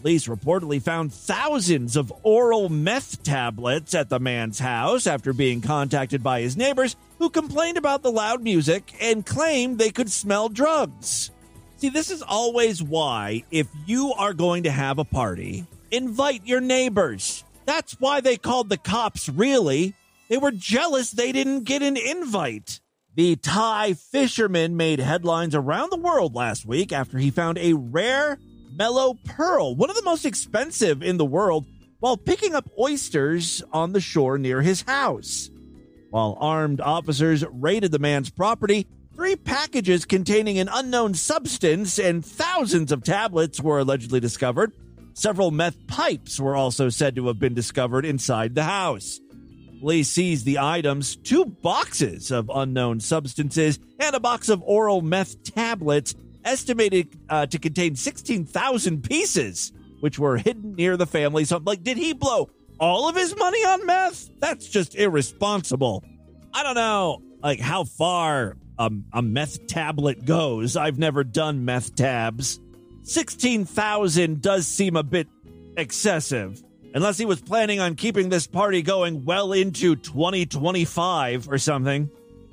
[0.02, 6.24] Police reportedly found thousands of oral meth tablets at the man's house after being contacted
[6.24, 11.30] by his neighbors who complained about the loud music and claimed they could smell drugs.
[11.76, 16.60] See, this is always why, if you are going to have a party, invite your
[16.60, 17.44] neighbors.
[17.64, 19.94] That's why they called the cops, really.
[20.28, 22.80] They were jealous they didn't get an invite.
[23.14, 28.40] The Thai fisherman made headlines around the world last week after he found a rare
[28.72, 31.66] melo pearl, one of the most expensive in the world,
[32.00, 35.50] while picking up oysters on the shore near his house.
[36.10, 42.92] While armed officers raided the man's property, three packages containing an unknown substance and thousands
[42.92, 44.72] of tablets were allegedly discovered.
[45.14, 49.20] Several meth pipes were also said to have been discovered inside the house.
[49.80, 55.42] Police seized the items, two boxes of unknown substances, and a box of oral meth
[55.42, 61.64] tablets estimated uh, to contain 16,000 pieces, which were hidden near the family's home.
[61.64, 64.30] Like, did he blow all of his money on meth?
[64.38, 66.04] That's just irresponsible.
[66.54, 70.76] I don't know, like, how far a, a meth tablet goes.
[70.76, 72.60] I've never done meth tabs.
[73.04, 75.28] 16,000 does seem a bit
[75.76, 76.62] excessive.
[76.94, 82.10] Unless he was planning on keeping this party going well into 2025 or something.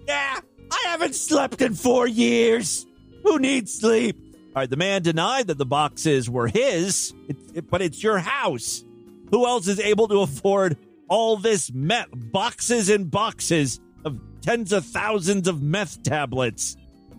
[0.08, 0.40] Yeah,
[0.72, 2.86] I haven't slept in four years.
[3.24, 4.18] Who needs sleep?
[4.56, 8.18] All right, the man denied that the boxes were his, it, it, but it's your
[8.18, 8.84] house.
[9.32, 10.78] Who else is able to afford
[11.08, 16.76] all this meth boxes and boxes of tens of thousands of meth tablets?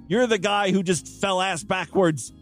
[0.09, 2.33] You're the guy who just fell ass backwards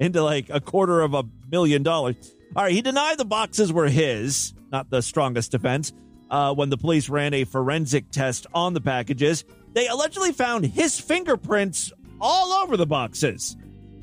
[0.00, 2.16] into like a quarter of a million dollars.
[2.56, 5.92] All right, he denied the boxes were his, not the strongest defense.
[6.28, 10.98] Uh, when the police ran a forensic test on the packages, they allegedly found his
[10.98, 13.56] fingerprints all over the boxes.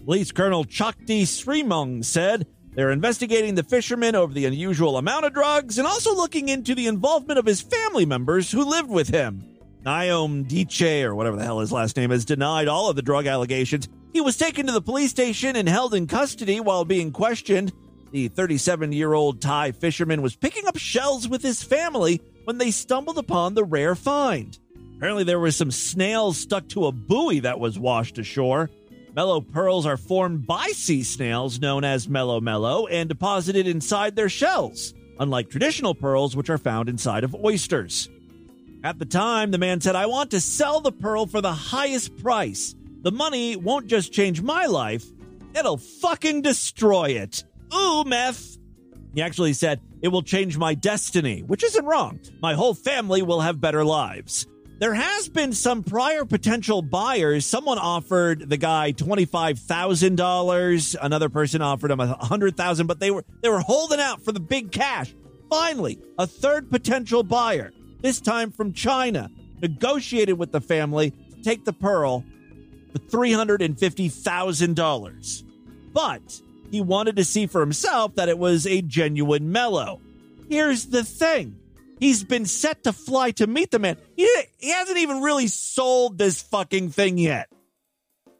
[0.06, 2.45] Police Colonel Chakti Srimung said
[2.76, 6.88] they're investigating the fisherman over the unusual amount of drugs and also looking into the
[6.88, 9.43] involvement of his family members who lived with him.
[9.84, 13.28] Naom Diche, or whatever the hell his last name is, denied all of the drug
[13.28, 13.88] allegations.
[14.13, 17.73] He was taken to the police station and held in custody while being questioned.
[18.12, 22.71] The 37 year old Thai fisherman was picking up shells with his family when they
[22.71, 24.58] stumbled upon the rare find.
[24.97, 28.69] Apparently, there were some snails stuck to a buoy that was washed ashore.
[29.15, 34.29] Melo pearls are formed by sea snails known as melo melo and deposited inside their
[34.29, 38.10] shells, unlike traditional pearls, which are found inside of oysters.
[38.84, 42.17] At the time, the man said, I want to sell the pearl for the highest
[42.17, 42.75] price.
[43.01, 45.06] The money won't just change my life,
[45.56, 47.43] it'll fucking destroy it.
[47.73, 48.58] Ooh, meth.
[49.13, 52.19] He actually said, It will change my destiny, which isn't wrong.
[52.41, 54.47] My whole family will have better lives.
[54.79, 57.45] There has been some prior potential buyers.
[57.45, 60.95] Someone offered the guy $25,000.
[61.01, 64.39] Another person offered him a 100,000, but they were they were holding out for the
[64.39, 65.13] big cash.
[65.49, 69.29] Finally, a third potential buyer, this time from China,
[69.62, 72.25] negotiated with the family to take the pearl
[72.91, 75.43] for $350,000.
[75.93, 80.01] But he wanted to see for himself that it was a genuine melo.
[80.49, 81.59] Here's the thing.
[82.03, 83.95] He's been set to fly to meet the man.
[84.17, 87.47] He, he hasn't even really sold this fucking thing yet.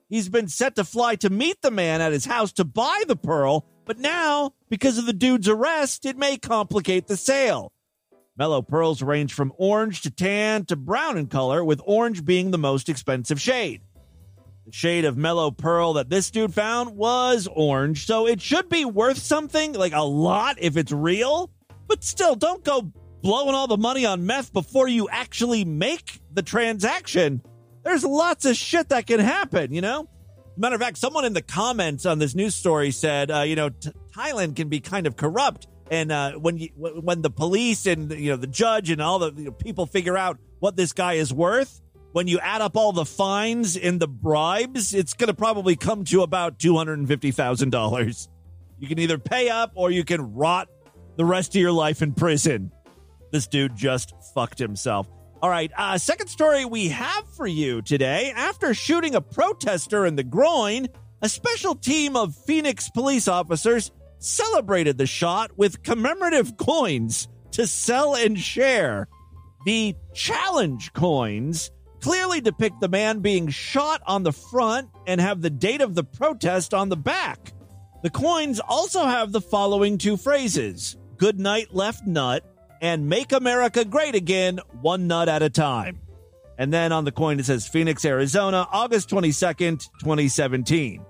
[0.10, 3.16] He's been set to fly to meet the man at his house to buy the
[3.16, 7.72] pearl, but now, because of the dude's arrest, it may complicate the sale.
[8.38, 12.58] Melo pearls range from orange to tan to brown in color, with orange being the
[12.58, 13.80] most expensive shade.
[14.66, 18.84] The shade of melo pearl that this dude found was orange, so it should be
[18.84, 21.50] worth something, like a lot if it's real.
[21.88, 22.92] But still, don't go
[23.24, 27.42] blowing all the money on meth before you actually make the transaction.
[27.84, 30.08] There's lots of shit that can happen, you know?
[30.58, 33.70] Matter of fact, someone in the comments on this news story said, uh, you know,
[33.70, 38.12] t- Thailand can be kind of corrupt, and uh, when you when the police and
[38.12, 41.14] you know the judge and all the you know, people figure out what this guy
[41.14, 41.82] is worth,
[42.12, 46.04] when you add up all the fines and the bribes, it's going to probably come
[46.06, 48.30] to about two hundred and fifty thousand dollars.
[48.78, 50.70] You can either pay up or you can rot
[51.16, 52.72] the rest of your life in prison.
[53.34, 55.10] This dude just fucked himself.
[55.42, 58.32] All right, uh, second story we have for you today.
[58.36, 60.88] After shooting a protester in the groin,
[61.20, 68.16] a special team of Phoenix police officers celebrated the shot with commemorative coins to sell
[68.16, 69.08] and share.
[69.66, 75.50] The challenge coins clearly depict the man being shot on the front and have the
[75.50, 77.52] date of the protest on the back.
[78.04, 82.44] The coins also have the following two phrases Good night, left nut,
[82.84, 86.02] and Make America Great Again, one nut at a time.
[86.58, 91.04] And then on the coin, it says Phoenix, Arizona, August 22nd, 2017.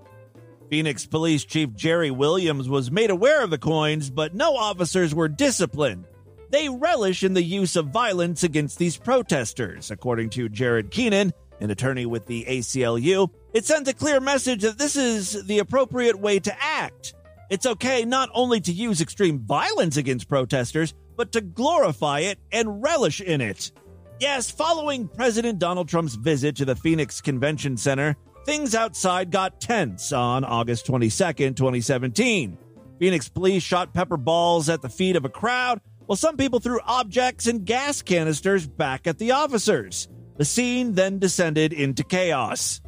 [0.70, 5.28] Phoenix Police Chief Jerry Williams was made aware of the coins, but no officers were
[5.28, 6.04] disciplined.
[6.50, 11.72] They relish in the use of violence against these protesters, according to Jared Keenan, an
[11.72, 13.30] attorney with the ACLU.
[13.52, 17.14] It sends a clear message that this is the appropriate way to act.
[17.50, 22.82] It's okay not only to use extreme violence against protesters, but to glorify it and
[22.82, 23.72] relish in it.
[24.20, 30.12] Yes, following President Donald Trump's visit to the Phoenix Convention Center, things outside got tense
[30.12, 32.58] on August 22nd, 2017.
[32.98, 36.80] Phoenix police shot pepper balls at the feet of a crowd, while some people threw
[36.84, 40.08] objects and gas canisters back at the officers.
[40.36, 42.80] The scene then descended into chaos.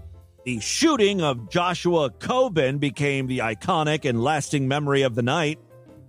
[0.44, 5.58] The shooting of Joshua Cobin became the iconic and lasting memory of the night.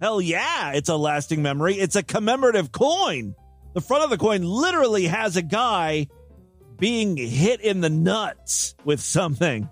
[0.01, 1.75] Hell yeah, it's a lasting memory.
[1.75, 3.35] It's a commemorative coin.
[3.73, 6.07] The front of the coin literally has a guy
[6.77, 9.67] being hit in the nuts with something.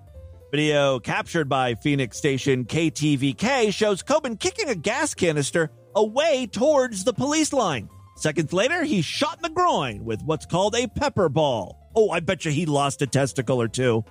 [0.51, 7.13] Video captured by Phoenix station KTVK shows Cobin kicking a gas canister away towards the
[7.13, 7.89] police line.
[8.15, 11.78] Seconds later, he's shot in the groin with what's called a pepper ball.
[11.95, 14.03] Oh, I bet you he lost a testicle or two.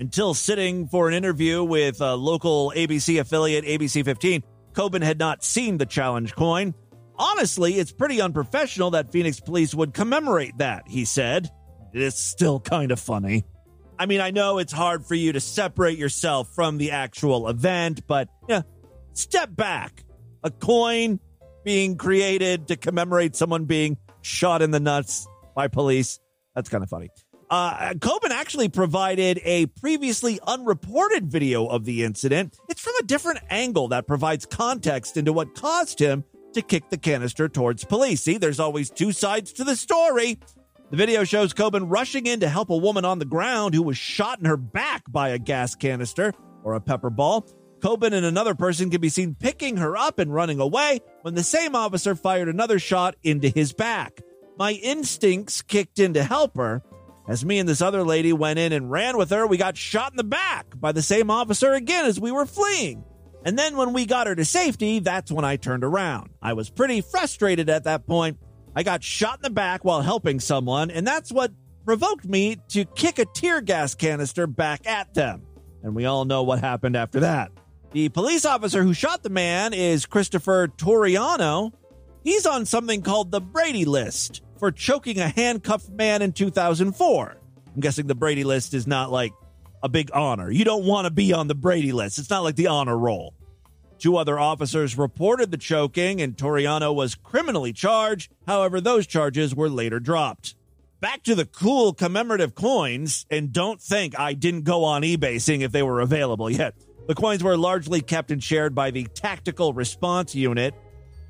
[0.00, 4.42] Until sitting for an interview with a local ABC affiliate, ABC 15,
[4.74, 6.74] Cobin had not seen the challenge coin.
[7.16, 11.50] Honestly, it's pretty unprofessional that Phoenix police would commemorate that, he said.
[11.92, 13.44] It's still kind of funny.
[13.98, 18.06] I mean, I know it's hard for you to separate yourself from the actual event,
[18.06, 18.62] but yeah,
[19.12, 20.04] step back.
[20.42, 21.20] A coin
[21.64, 26.18] being created to commemorate someone being shot in the nuts by police.
[26.54, 27.10] That's kind of funny.
[27.52, 32.56] Uh, Cobin actually provided a previously unreported video of the incident.
[32.70, 36.24] It's from a different angle that provides context into what caused him
[36.54, 38.22] to kick the canister towards police.
[38.22, 40.38] See, there's always two sides to the story.
[40.88, 43.98] The video shows Cobin rushing in to help a woman on the ground who was
[43.98, 46.32] shot in her back by a gas canister
[46.64, 47.46] or a pepper ball.
[47.82, 51.42] Cobin and another person can be seen picking her up and running away when the
[51.42, 54.22] same officer fired another shot into his back.
[54.56, 56.82] My instincts kicked in to help her.
[57.28, 60.12] As me and this other lady went in and ran with her, we got shot
[60.12, 63.04] in the back by the same officer again as we were fleeing.
[63.44, 66.30] And then when we got her to safety, that's when I turned around.
[66.40, 68.38] I was pretty frustrated at that point.
[68.74, 71.52] I got shot in the back while helping someone, and that's what
[71.84, 75.42] provoked me to kick a tear gas canister back at them.
[75.82, 77.50] And we all know what happened after that.
[77.92, 81.72] The police officer who shot the man is Christopher Turiano.
[82.24, 87.36] He's on something called the Brady List for choking a handcuffed man in 2004.
[87.74, 89.32] I'm guessing the Brady List is not like
[89.82, 90.52] a big honor.
[90.52, 92.20] You don't want to be on the Brady List.
[92.20, 93.34] It's not like the honor roll.
[93.98, 98.30] Two other officers reported the choking, and Turiano was criminally charged.
[98.46, 100.54] However, those charges were later dropped.
[101.00, 105.62] Back to the cool commemorative coins, and don't think I didn't go on eBay seeing
[105.62, 106.76] if they were available yet.
[107.08, 110.72] The coins were largely kept and shared by the Tactical Response Unit.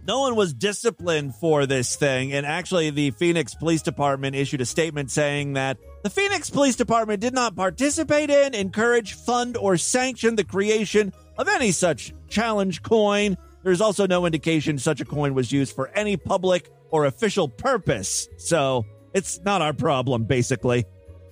[0.05, 4.67] No one was disciplined for this thing, and actually, the Phoenix Police Department issued a
[4.67, 10.35] statement saying that the Phoenix Police Department did not participate in, encourage, fund, or sanction
[10.35, 13.37] the creation of any such challenge coin.
[13.63, 18.29] There's also no indication such a coin was used for any public or official purpose,
[18.39, 18.85] so
[19.15, 20.85] it's not our problem, basically.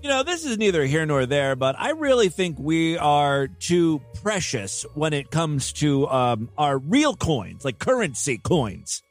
[0.03, 4.01] You know, this is neither here nor there, but I really think we are too
[4.23, 9.03] precious when it comes to um, our real coins, like currency coins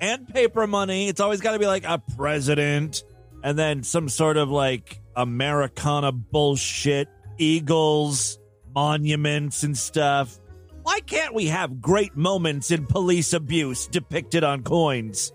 [0.00, 1.06] and paper money.
[1.08, 3.04] It's always got to be like a president
[3.44, 8.40] and then some sort of like Americana bullshit, eagles,
[8.74, 10.40] monuments, and stuff.
[10.82, 15.32] Why can't we have great moments in police abuse depicted on coins?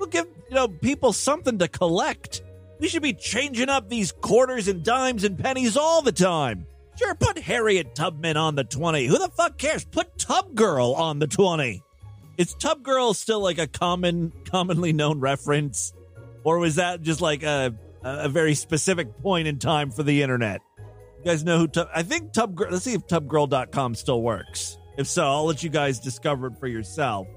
[0.00, 2.42] We'll give, you know, people something to collect.
[2.82, 6.66] We should be changing up these quarters and dimes and pennies all the time.
[6.98, 9.06] Sure, put Harriet Tubman on the 20.
[9.06, 9.84] Who the fuck cares?
[9.84, 11.80] Put Tub Girl on the 20.
[12.38, 15.92] Is Tub Girl still like a common, commonly known reference?
[16.42, 17.72] Or was that just like a,
[18.02, 20.60] a very specific point in time for the internet?
[21.20, 24.76] You guys know who Tub, I think Tub Girl, let's see if tubgirl.com still works.
[24.98, 27.28] If so, I'll let you guys discover it for yourself.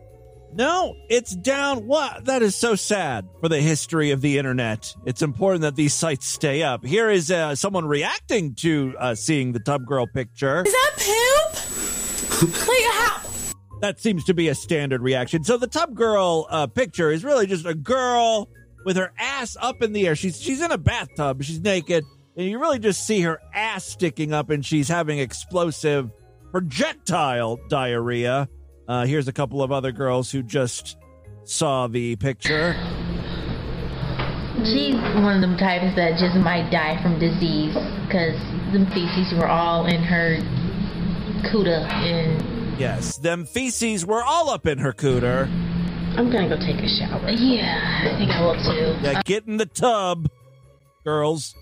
[0.55, 1.85] No, it's down.
[1.85, 2.25] What?
[2.25, 4.95] That is so sad for the history of the internet.
[5.05, 6.85] It's important that these sites stay up.
[6.85, 10.63] Here is uh, someone reacting to uh, seeing the Tub Girl picture.
[10.65, 12.67] Is that poop?
[12.67, 13.21] like how?
[13.81, 15.43] That seems to be a standard reaction.
[15.43, 18.47] So the Tub Girl uh, picture is really just a girl
[18.85, 20.15] with her ass up in the air.
[20.15, 21.43] She's she's in a bathtub.
[21.43, 22.05] She's naked,
[22.37, 26.11] and you really just see her ass sticking up, and she's having explosive
[26.51, 28.47] projectile diarrhea.
[28.87, 30.97] Uh, here's a couple of other girls who just
[31.43, 32.73] saw the picture.
[34.63, 37.73] She's one of them types that just might die from disease
[38.05, 38.39] because
[38.71, 40.37] them feces were all in her
[41.51, 45.47] cuda and Yes, them feces were all up in her cooter.
[46.17, 47.29] I'm gonna go take a shower.
[47.29, 48.97] Yeah, I think I will too.
[49.01, 50.29] Yeah, get in the tub,
[51.03, 51.55] girls.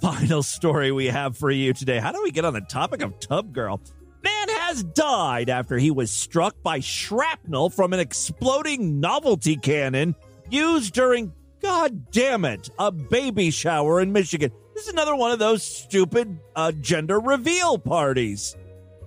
[0.00, 1.98] Final story we have for you today.
[1.98, 3.80] How do we get on the topic of Tub Girl?
[4.22, 10.16] Man has died after he was struck by shrapnel from an exploding novelty cannon
[10.50, 14.50] used during, god damn it, a baby shower in Michigan.
[14.74, 18.56] This is another one of those stupid uh, gender reveal parties.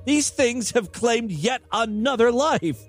[0.05, 2.79] These things have claimed yet another life.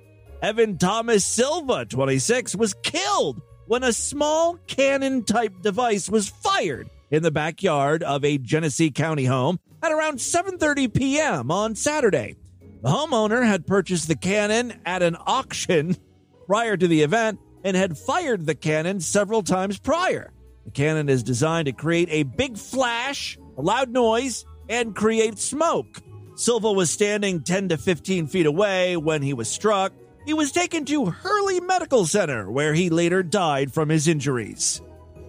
[0.40, 7.24] Evan Thomas Silva, 26, was killed when a small cannon type device was fired in
[7.24, 11.50] the backyard of a Genesee County home at around 7:30 p.m.
[11.50, 12.36] on Saturday.
[12.82, 15.96] The homeowner had purchased the cannon at an auction
[16.46, 20.32] prior to the event and had fired the cannon several times prior.
[20.64, 26.00] The cannon is designed to create a big flash, a loud noise, and create smoke.
[26.36, 29.92] Silva was standing 10 to 15 feet away when he was struck.
[30.24, 34.80] He was taken to Hurley Medical Center, where he later died from his injuries.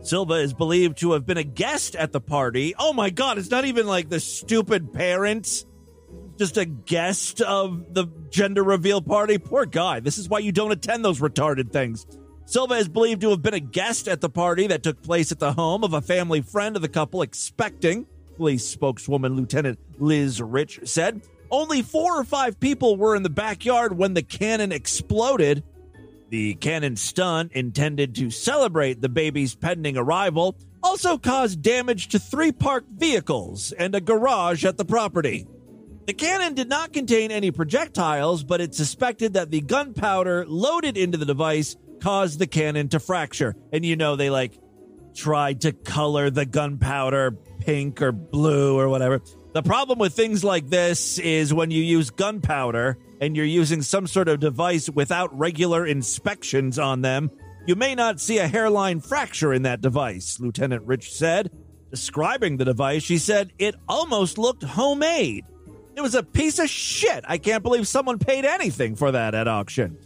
[0.04, 2.74] Silva is believed to have been a guest at the party.
[2.80, 5.66] Oh my god, it's not even like the stupid parents.
[6.42, 9.38] Just a guest of the gender reveal party.
[9.38, 10.00] Poor guy.
[10.00, 12.08] This is why you don't attend those retarded things.
[12.48, 15.38] Silva is believed to have been a guest at the party that took place at
[15.38, 18.08] the home of a family friend of the couple expecting.
[18.38, 21.22] Police spokeswoman Lieutenant Liz Rich said
[21.52, 25.64] only four or five people were in the backyard when the cannon exploded.
[26.30, 32.52] The cannon stunt, intended to celebrate the baby's pending arrival, also caused damage to three
[32.52, 35.46] parked vehicles and a garage at the property.
[36.08, 41.18] The cannon did not contain any projectiles, but it's suspected that the gunpowder loaded into
[41.18, 43.56] the device caused the cannon to fracture.
[43.72, 44.58] And you know, they like
[45.14, 49.22] tried to color the gunpowder pink or blue or whatever.
[49.54, 54.08] The problem with things like this is when you use gunpowder and you're using some
[54.08, 57.30] sort of device without regular inspections on them,
[57.68, 61.52] you may not see a hairline fracture in that device, Lieutenant Rich said.
[61.92, 65.46] Describing the device, she said it almost looked homemade.
[65.96, 67.24] It was a piece of shit.
[67.28, 69.98] I can't believe someone paid anything for that at auction.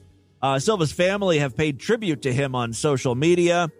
[0.41, 3.71] Uh, Silva's family have paid tribute to him on social media.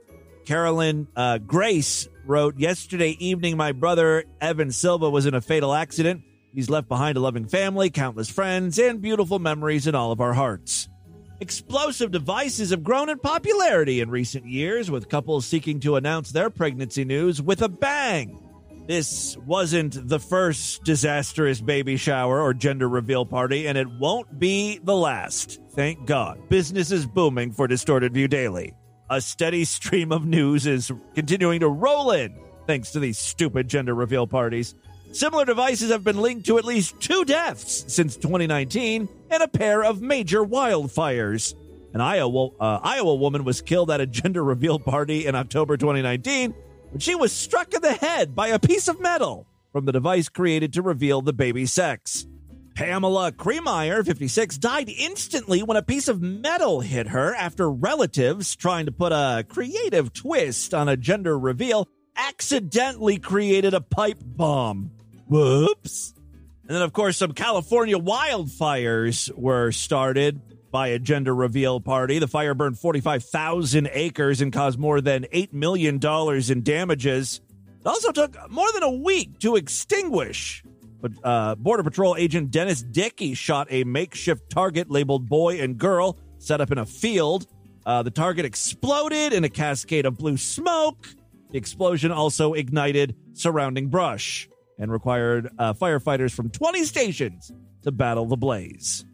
[0.45, 6.21] Carolyn uh, Grace wrote, Yesterday evening, my brother Evan Silva was in a fatal accident.
[6.53, 10.33] He's left behind a loving family, countless friends, and beautiful memories in all of our
[10.33, 10.87] hearts.
[11.41, 16.49] Explosive devices have grown in popularity in recent years, with couples seeking to announce their
[16.49, 18.39] pregnancy news with a bang.
[18.87, 24.79] This wasn't the first disastrous baby shower or gender reveal party, and it won't be
[24.83, 25.59] the last.
[25.71, 26.49] Thank God.
[26.49, 28.75] Business is booming for Distorted View Daily.
[29.09, 32.35] A steady stream of news is continuing to roll in
[32.67, 34.75] thanks to these stupid gender reveal parties.
[35.11, 39.83] Similar devices have been linked to at least two deaths since 2019 and a pair
[39.83, 41.55] of major wildfires.
[41.93, 46.53] An Iowa, uh, Iowa woman was killed at a gender reveal party in October 2019
[46.95, 50.29] when she was struck in the head by a piece of metal from the device
[50.29, 52.25] created to reveal the baby's sex.
[52.73, 58.85] Pamela Kreimeyer, 56, died instantly when a piece of metal hit her after relatives trying
[58.85, 64.91] to put a creative twist on a gender reveal accidentally created a pipe bomb.
[65.27, 66.13] Whoops.
[66.61, 70.39] And then, of course, some California wildfires were started
[70.75, 72.19] by a gender reveal party.
[72.19, 76.01] The fire burned 45,000 acres and caused more than $8 million
[76.51, 77.39] in damages.
[77.79, 80.65] It also took more than a week to extinguish.
[80.99, 86.19] But uh, Border Patrol agent Dennis Dickey shot a makeshift target labeled boy and girl
[86.39, 87.47] set up in a field.
[87.85, 91.07] Uh, the target exploded in a cascade of blue smoke.
[91.51, 94.49] The explosion also ignited surrounding brush.
[94.77, 97.49] and required uh, firefighters from 20 stations
[97.83, 99.05] to battle the blaze.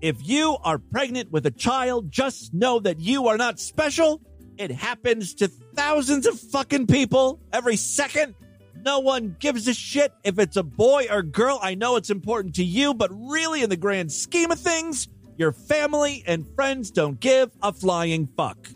[0.00, 4.22] If you are pregnant with a child, just know that you are not special.
[4.56, 8.34] It happens to thousands of fucking people every second.
[8.82, 11.58] No one gives a shit if it's a boy or girl.
[11.60, 15.52] I know it's important to you, but really, in the grand scheme of things, your
[15.52, 18.68] family and friends don't give a flying fuck.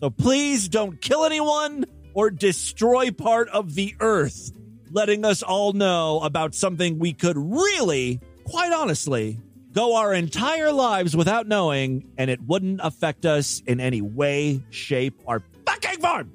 [0.00, 4.50] So please don't kill anyone or destroy part of the earth,
[4.90, 9.38] letting us all know about something we could really, quite honestly,
[9.72, 15.20] go our entire lives without knowing, and it wouldn't affect us in any way, shape,
[15.24, 16.32] or fucking form.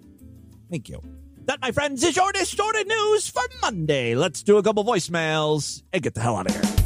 [0.70, 1.02] Thank you.
[1.46, 4.16] That, my friends, is your distorted news for Monday.
[4.16, 6.86] Let's do a couple voicemails and get the hell out of here.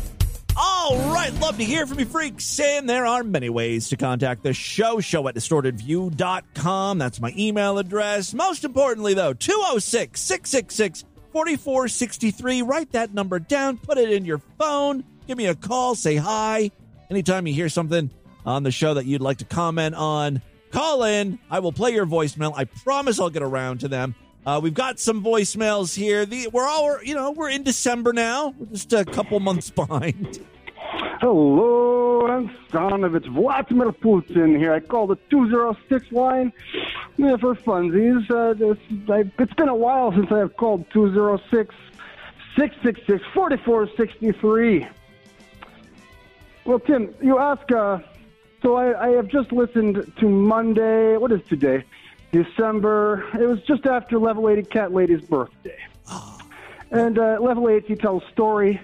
[0.61, 2.59] All right, love to hear from you freaks.
[2.59, 4.99] And there are many ways to contact the show.
[4.99, 6.97] Show at distortedview.com.
[6.97, 8.33] That's my email address.
[8.33, 12.63] Most importantly, though, 206 666 4463.
[12.63, 16.71] Write that number down, put it in your phone, give me a call, say hi.
[17.11, 18.09] Anytime you hear something
[18.47, 21.38] on the show that you'd like to comment on, call in.
[21.51, 22.51] I will play your voicemail.
[22.57, 24.15] I promise I'll get around to them.
[24.43, 26.25] Uh, we've got some voicemails here.
[26.25, 28.55] The, we're all, you know, we're in December now.
[28.57, 30.43] We're just a couple months behind.
[31.21, 34.73] Hello, I'm son of it's Vladimir Putin here.
[34.73, 36.51] I called the 206 line
[37.17, 38.32] yeah, for funsies.
[38.32, 38.77] Uh, this,
[39.07, 41.75] I, it's been a while since I've called 206
[42.55, 44.88] 666 4463.
[46.66, 47.99] Well, Tim, you ask, uh,
[48.62, 51.18] so I, I have just listened to Monday.
[51.18, 51.84] What is today?
[52.32, 53.26] December.
[53.34, 55.78] It was just after Level 80 Cat Lady's birthday.
[56.91, 58.82] And uh, Level 80 tells a story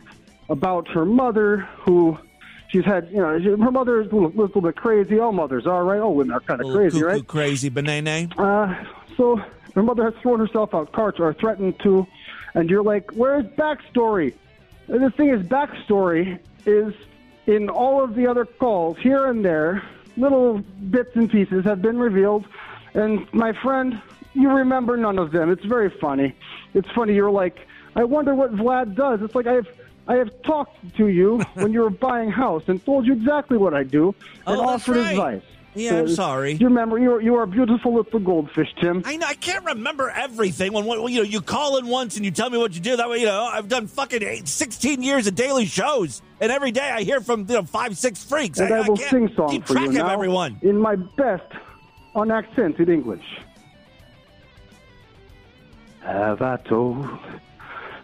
[0.49, 2.17] about her mother who
[2.69, 5.19] she's had, you know, she, her mother is a little, little bit crazy.
[5.19, 5.99] All mothers are, right?
[5.99, 7.27] All women are kind of crazy, cuckoo right?
[7.27, 8.27] Crazy banana.
[8.37, 8.75] Uh,
[9.17, 9.41] so
[9.73, 12.05] her mother has thrown herself out carts or threatened to,
[12.53, 14.33] and you're like, where's backstory?
[14.87, 16.93] And the thing is, backstory is
[17.47, 19.83] in all of the other calls here and there.
[20.17, 22.45] Little bits and pieces have been revealed,
[22.93, 24.01] and my friend,
[24.33, 25.51] you remember none of them.
[25.51, 26.33] It's very funny.
[26.73, 27.13] It's funny.
[27.15, 27.57] You're like,
[27.95, 29.21] I wonder what Vlad does.
[29.21, 29.67] It's like I have.
[30.07, 33.73] I have talked to you when you were buying house and told you exactly what
[33.73, 34.13] I do
[34.45, 35.11] and Oh, offered right.
[35.11, 35.41] advice.
[35.75, 36.53] Yeah, I'm sorry.
[36.53, 39.01] You remember you are you are a beautiful little goldfish, Tim.
[39.05, 40.71] I know I can't remember everything.
[40.71, 42.95] When when- you know you call in once and you tell me what you do.
[42.95, 46.71] That way, you know I've done fucking eight, 16 years of daily shows, and every
[46.71, 48.59] day I hear from you know five, six freaks.
[48.59, 50.57] And I, will can't sing song keep for track you of now everyone.
[50.61, 51.51] in my best
[52.15, 53.25] unaccented English.
[56.01, 57.05] Have I told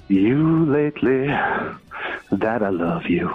[0.10, 3.34] you lately that I love you?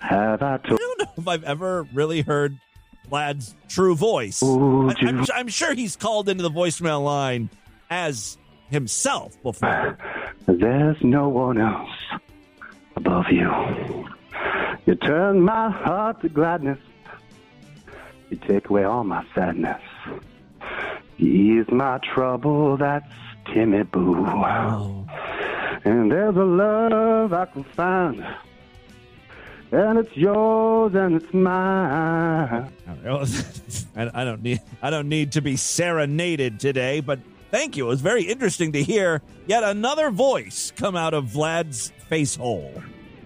[0.00, 0.80] Have I told?
[0.80, 2.58] I don't know if I've ever really heard
[3.10, 4.42] Vlad's true voice.
[4.42, 7.50] Would I, am I'm sure he's called into the voicemail line
[7.90, 8.38] as
[8.68, 9.98] himself before.
[10.46, 11.90] There's no one else
[12.96, 13.50] above you.
[14.86, 16.78] You turn my heart to gladness.
[18.30, 19.80] You take away all my sadness.
[21.16, 23.12] You ease my trouble, that's
[23.52, 24.26] Timmy Boo.
[24.26, 25.06] Oh.
[25.84, 28.24] And there's a love I can find.
[29.72, 32.70] And it's yours and it's mine.
[33.96, 37.18] I, I don't need I don't need to be serenaded today, but
[37.50, 37.86] thank you.
[37.86, 42.82] It was very interesting to hear yet another voice come out of Vlad's face hole.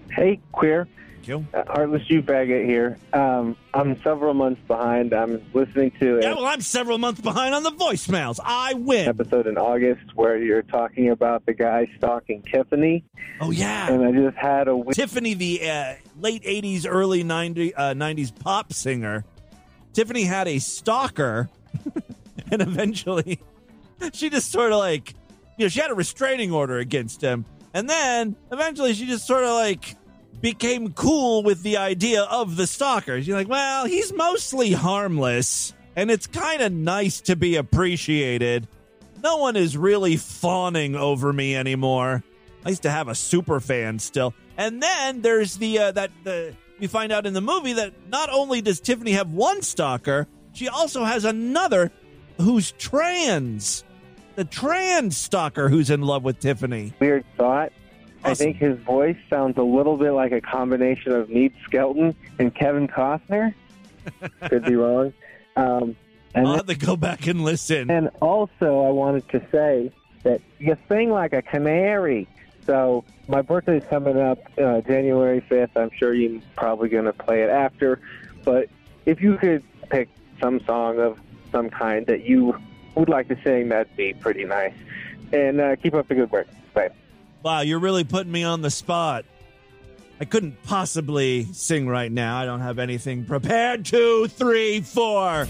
[0.09, 0.87] Hey, queer.
[1.27, 1.45] You.
[1.53, 2.97] Uh, Heartless You Faggot here.
[3.13, 5.13] Um, I'm several months behind.
[5.13, 8.39] I'm listening to Yeah, well, I'm several months behind on the voicemails.
[8.43, 9.07] I win.
[9.07, 13.03] episode in August where you're talking about the guy stalking Tiffany.
[13.39, 17.93] Oh yeah, And I just had a Tiffany, the uh, late '80s, early 90, uh,
[17.93, 19.23] 90s pop singer.
[19.93, 21.49] Tiffany had a stalker,
[22.51, 23.39] and eventually,
[24.13, 25.13] she just sort of like,
[25.57, 29.43] you know, she had a restraining order against him, and then eventually, she just sort
[29.43, 29.95] of like
[30.41, 33.27] became cool with the idea of the stalkers.
[33.27, 38.67] You're like, well, he's mostly harmless, and it's kind of nice to be appreciated.
[39.23, 42.23] No one is really fawning over me anymore.
[42.65, 44.33] I used to have a super fan still.
[44.57, 48.29] And then there's the uh, that the we find out in the movie that not
[48.31, 51.91] only does Tiffany have one stalker, she also has another
[52.37, 53.83] who's trans.
[54.35, 56.93] The trans stalker who's in love with Tiffany.
[56.99, 57.71] weird thought.
[58.23, 62.53] I think his voice sounds a little bit like a combination of Meade Skelton and
[62.53, 63.53] Kevin Costner.
[64.49, 65.13] Could be wrong.
[65.55, 65.95] Um,
[66.33, 67.91] and I'll have to go back and listen.
[67.91, 69.91] And also, I wanted to say
[70.23, 72.27] that you sing like a canary.
[72.65, 75.71] So my birthday's coming up uh, January 5th.
[75.75, 77.99] I'm sure you're probably going to play it after.
[78.43, 78.69] But
[79.05, 80.09] if you could pick
[80.39, 81.19] some song of
[81.51, 82.55] some kind that you
[82.95, 84.73] would like to sing, that'd be pretty nice.
[85.33, 86.47] And uh, keep up the good work.
[86.73, 86.89] Bye.
[87.43, 89.25] Wow, you're really putting me on the spot.
[90.19, 92.37] I couldn't possibly sing right now.
[92.37, 93.85] I don't have anything prepared.
[93.85, 95.47] Two, three, four.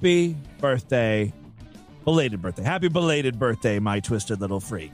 [0.00, 1.30] Happy birthday.
[2.06, 2.62] Belated birthday.
[2.62, 4.92] Happy belated birthday, my twisted little freak.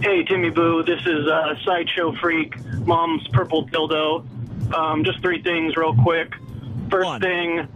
[0.00, 0.82] Hey, Timmy Boo.
[0.82, 4.74] This is uh, Sideshow Freak, Mom's Purple Dildo.
[4.74, 6.32] Um, just three things, real quick.
[6.90, 7.66] First thing, uh,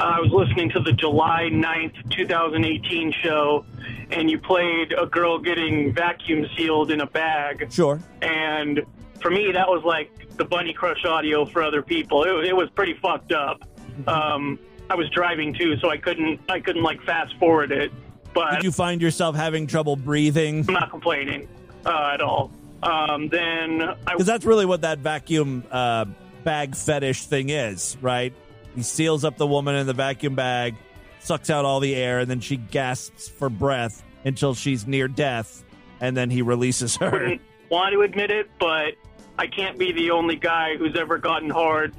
[0.00, 3.64] I was listening to the July 9th, 2018 show,
[4.10, 7.68] and you played a girl getting vacuum sealed in a bag.
[7.70, 8.00] Sure.
[8.20, 8.82] And
[9.22, 12.24] for me, that was like the Bunny Crush audio for other people.
[12.24, 13.62] It, it was pretty fucked up.
[14.08, 14.58] Um,
[14.88, 17.92] I was driving too, so I couldn't, I couldn't like fast forward it.
[18.34, 20.64] But Did you find yourself having trouble breathing?
[20.68, 21.48] I'm not complaining
[21.84, 22.50] uh, at all.
[22.82, 26.04] Um, then I Because that's really what that vacuum uh,
[26.44, 28.32] bag fetish thing is, right?
[28.74, 30.76] He seals up the woman in the vacuum bag,
[31.18, 35.64] sucks out all the air, and then she gasps for breath until she's near death,
[36.00, 37.10] and then he releases her.
[37.10, 38.94] wouldn't want to admit it, but
[39.38, 41.94] I can't be the only guy who's ever gotten hard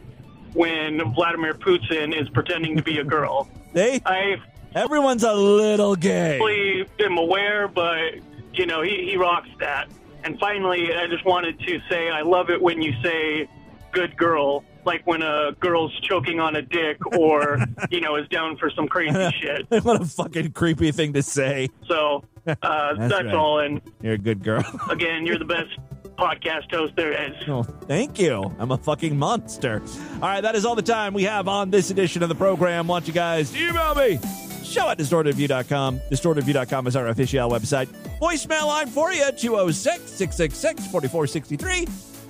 [0.54, 3.48] when Vladimir Putin is pretending to be a girl.
[3.74, 4.38] They, I
[4.74, 6.40] everyone's a little gay.
[6.40, 8.14] fully am aware, but
[8.54, 9.88] you know he, he rocks that.
[10.24, 13.48] And finally, I just wanted to say I love it when you say
[13.92, 17.60] "good girl," like when a girl's choking on a dick or
[17.92, 19.68] you know is down for some crazy shit.
[19.84, 21.70] what a fucking creepy thing to say.
[21.88, 23.36] So uh, that's, right.
[23.36, 23.60] all.
[23.60, 24.64] And You're a good girl.
[24.90, 25.78] again, you're the best
[26.18, 27.36] podcast host there is.
[27.48, 28.54] Oh, thank you.
[28.60, 29.82] I'm a fucking monster.
[30.16, 32.88] All right, that is all the time we have on this edition of the program.
[32.88, 34.20] Want you guys to email me.
[34.64, 36.00] Show at distortedview.com.
[36.12, 37.88] Distortedview.com is our official website.
[38.20, 41.86] Voicemail line for you 206 666 4463.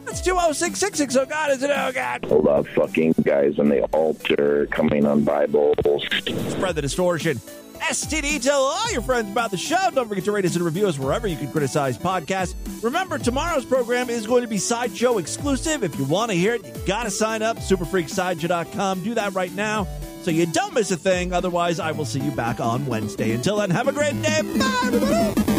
[0.05, 1.19] That's 206 660.
[1.19, 1.71] Oh, God, is it?
[1.73, 2.23] Oh, God.
[2.25, 5.75] A lot of fucking guys on the altar coming on Bibles.
[6.51, 7.41] Spread the distortion.
[7.79, 9.89] STD, tell all your friends about the show.
[9.93, 12.55] Don't forget to rate us and review us wherever you can criticize podcasts.
[12.83, 15.83] Remember, tomorrow's program is going to be Sideshow exclusive.
[15.83, 17.57] If you want to hear it, you got to sign up.
[17.57, 19.03] Superfreaksideshow.com.
[19.03, 19.87] Do that right now
[20.27, 21.31] so you don't miss a thing.
[21.31, 23.31] Otherwise, I will see you back on Wednesday.
[23.31, 24.41] Until then, have a great day.
[24.41, 25.56] Bye, everybody.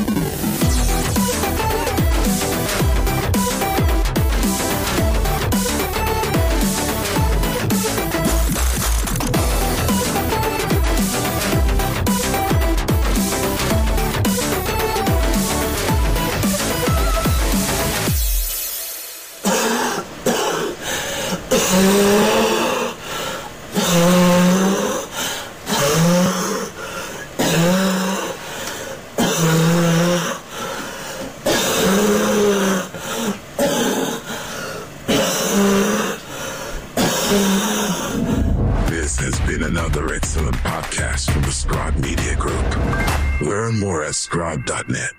[44.48, 45.17] scribe.net.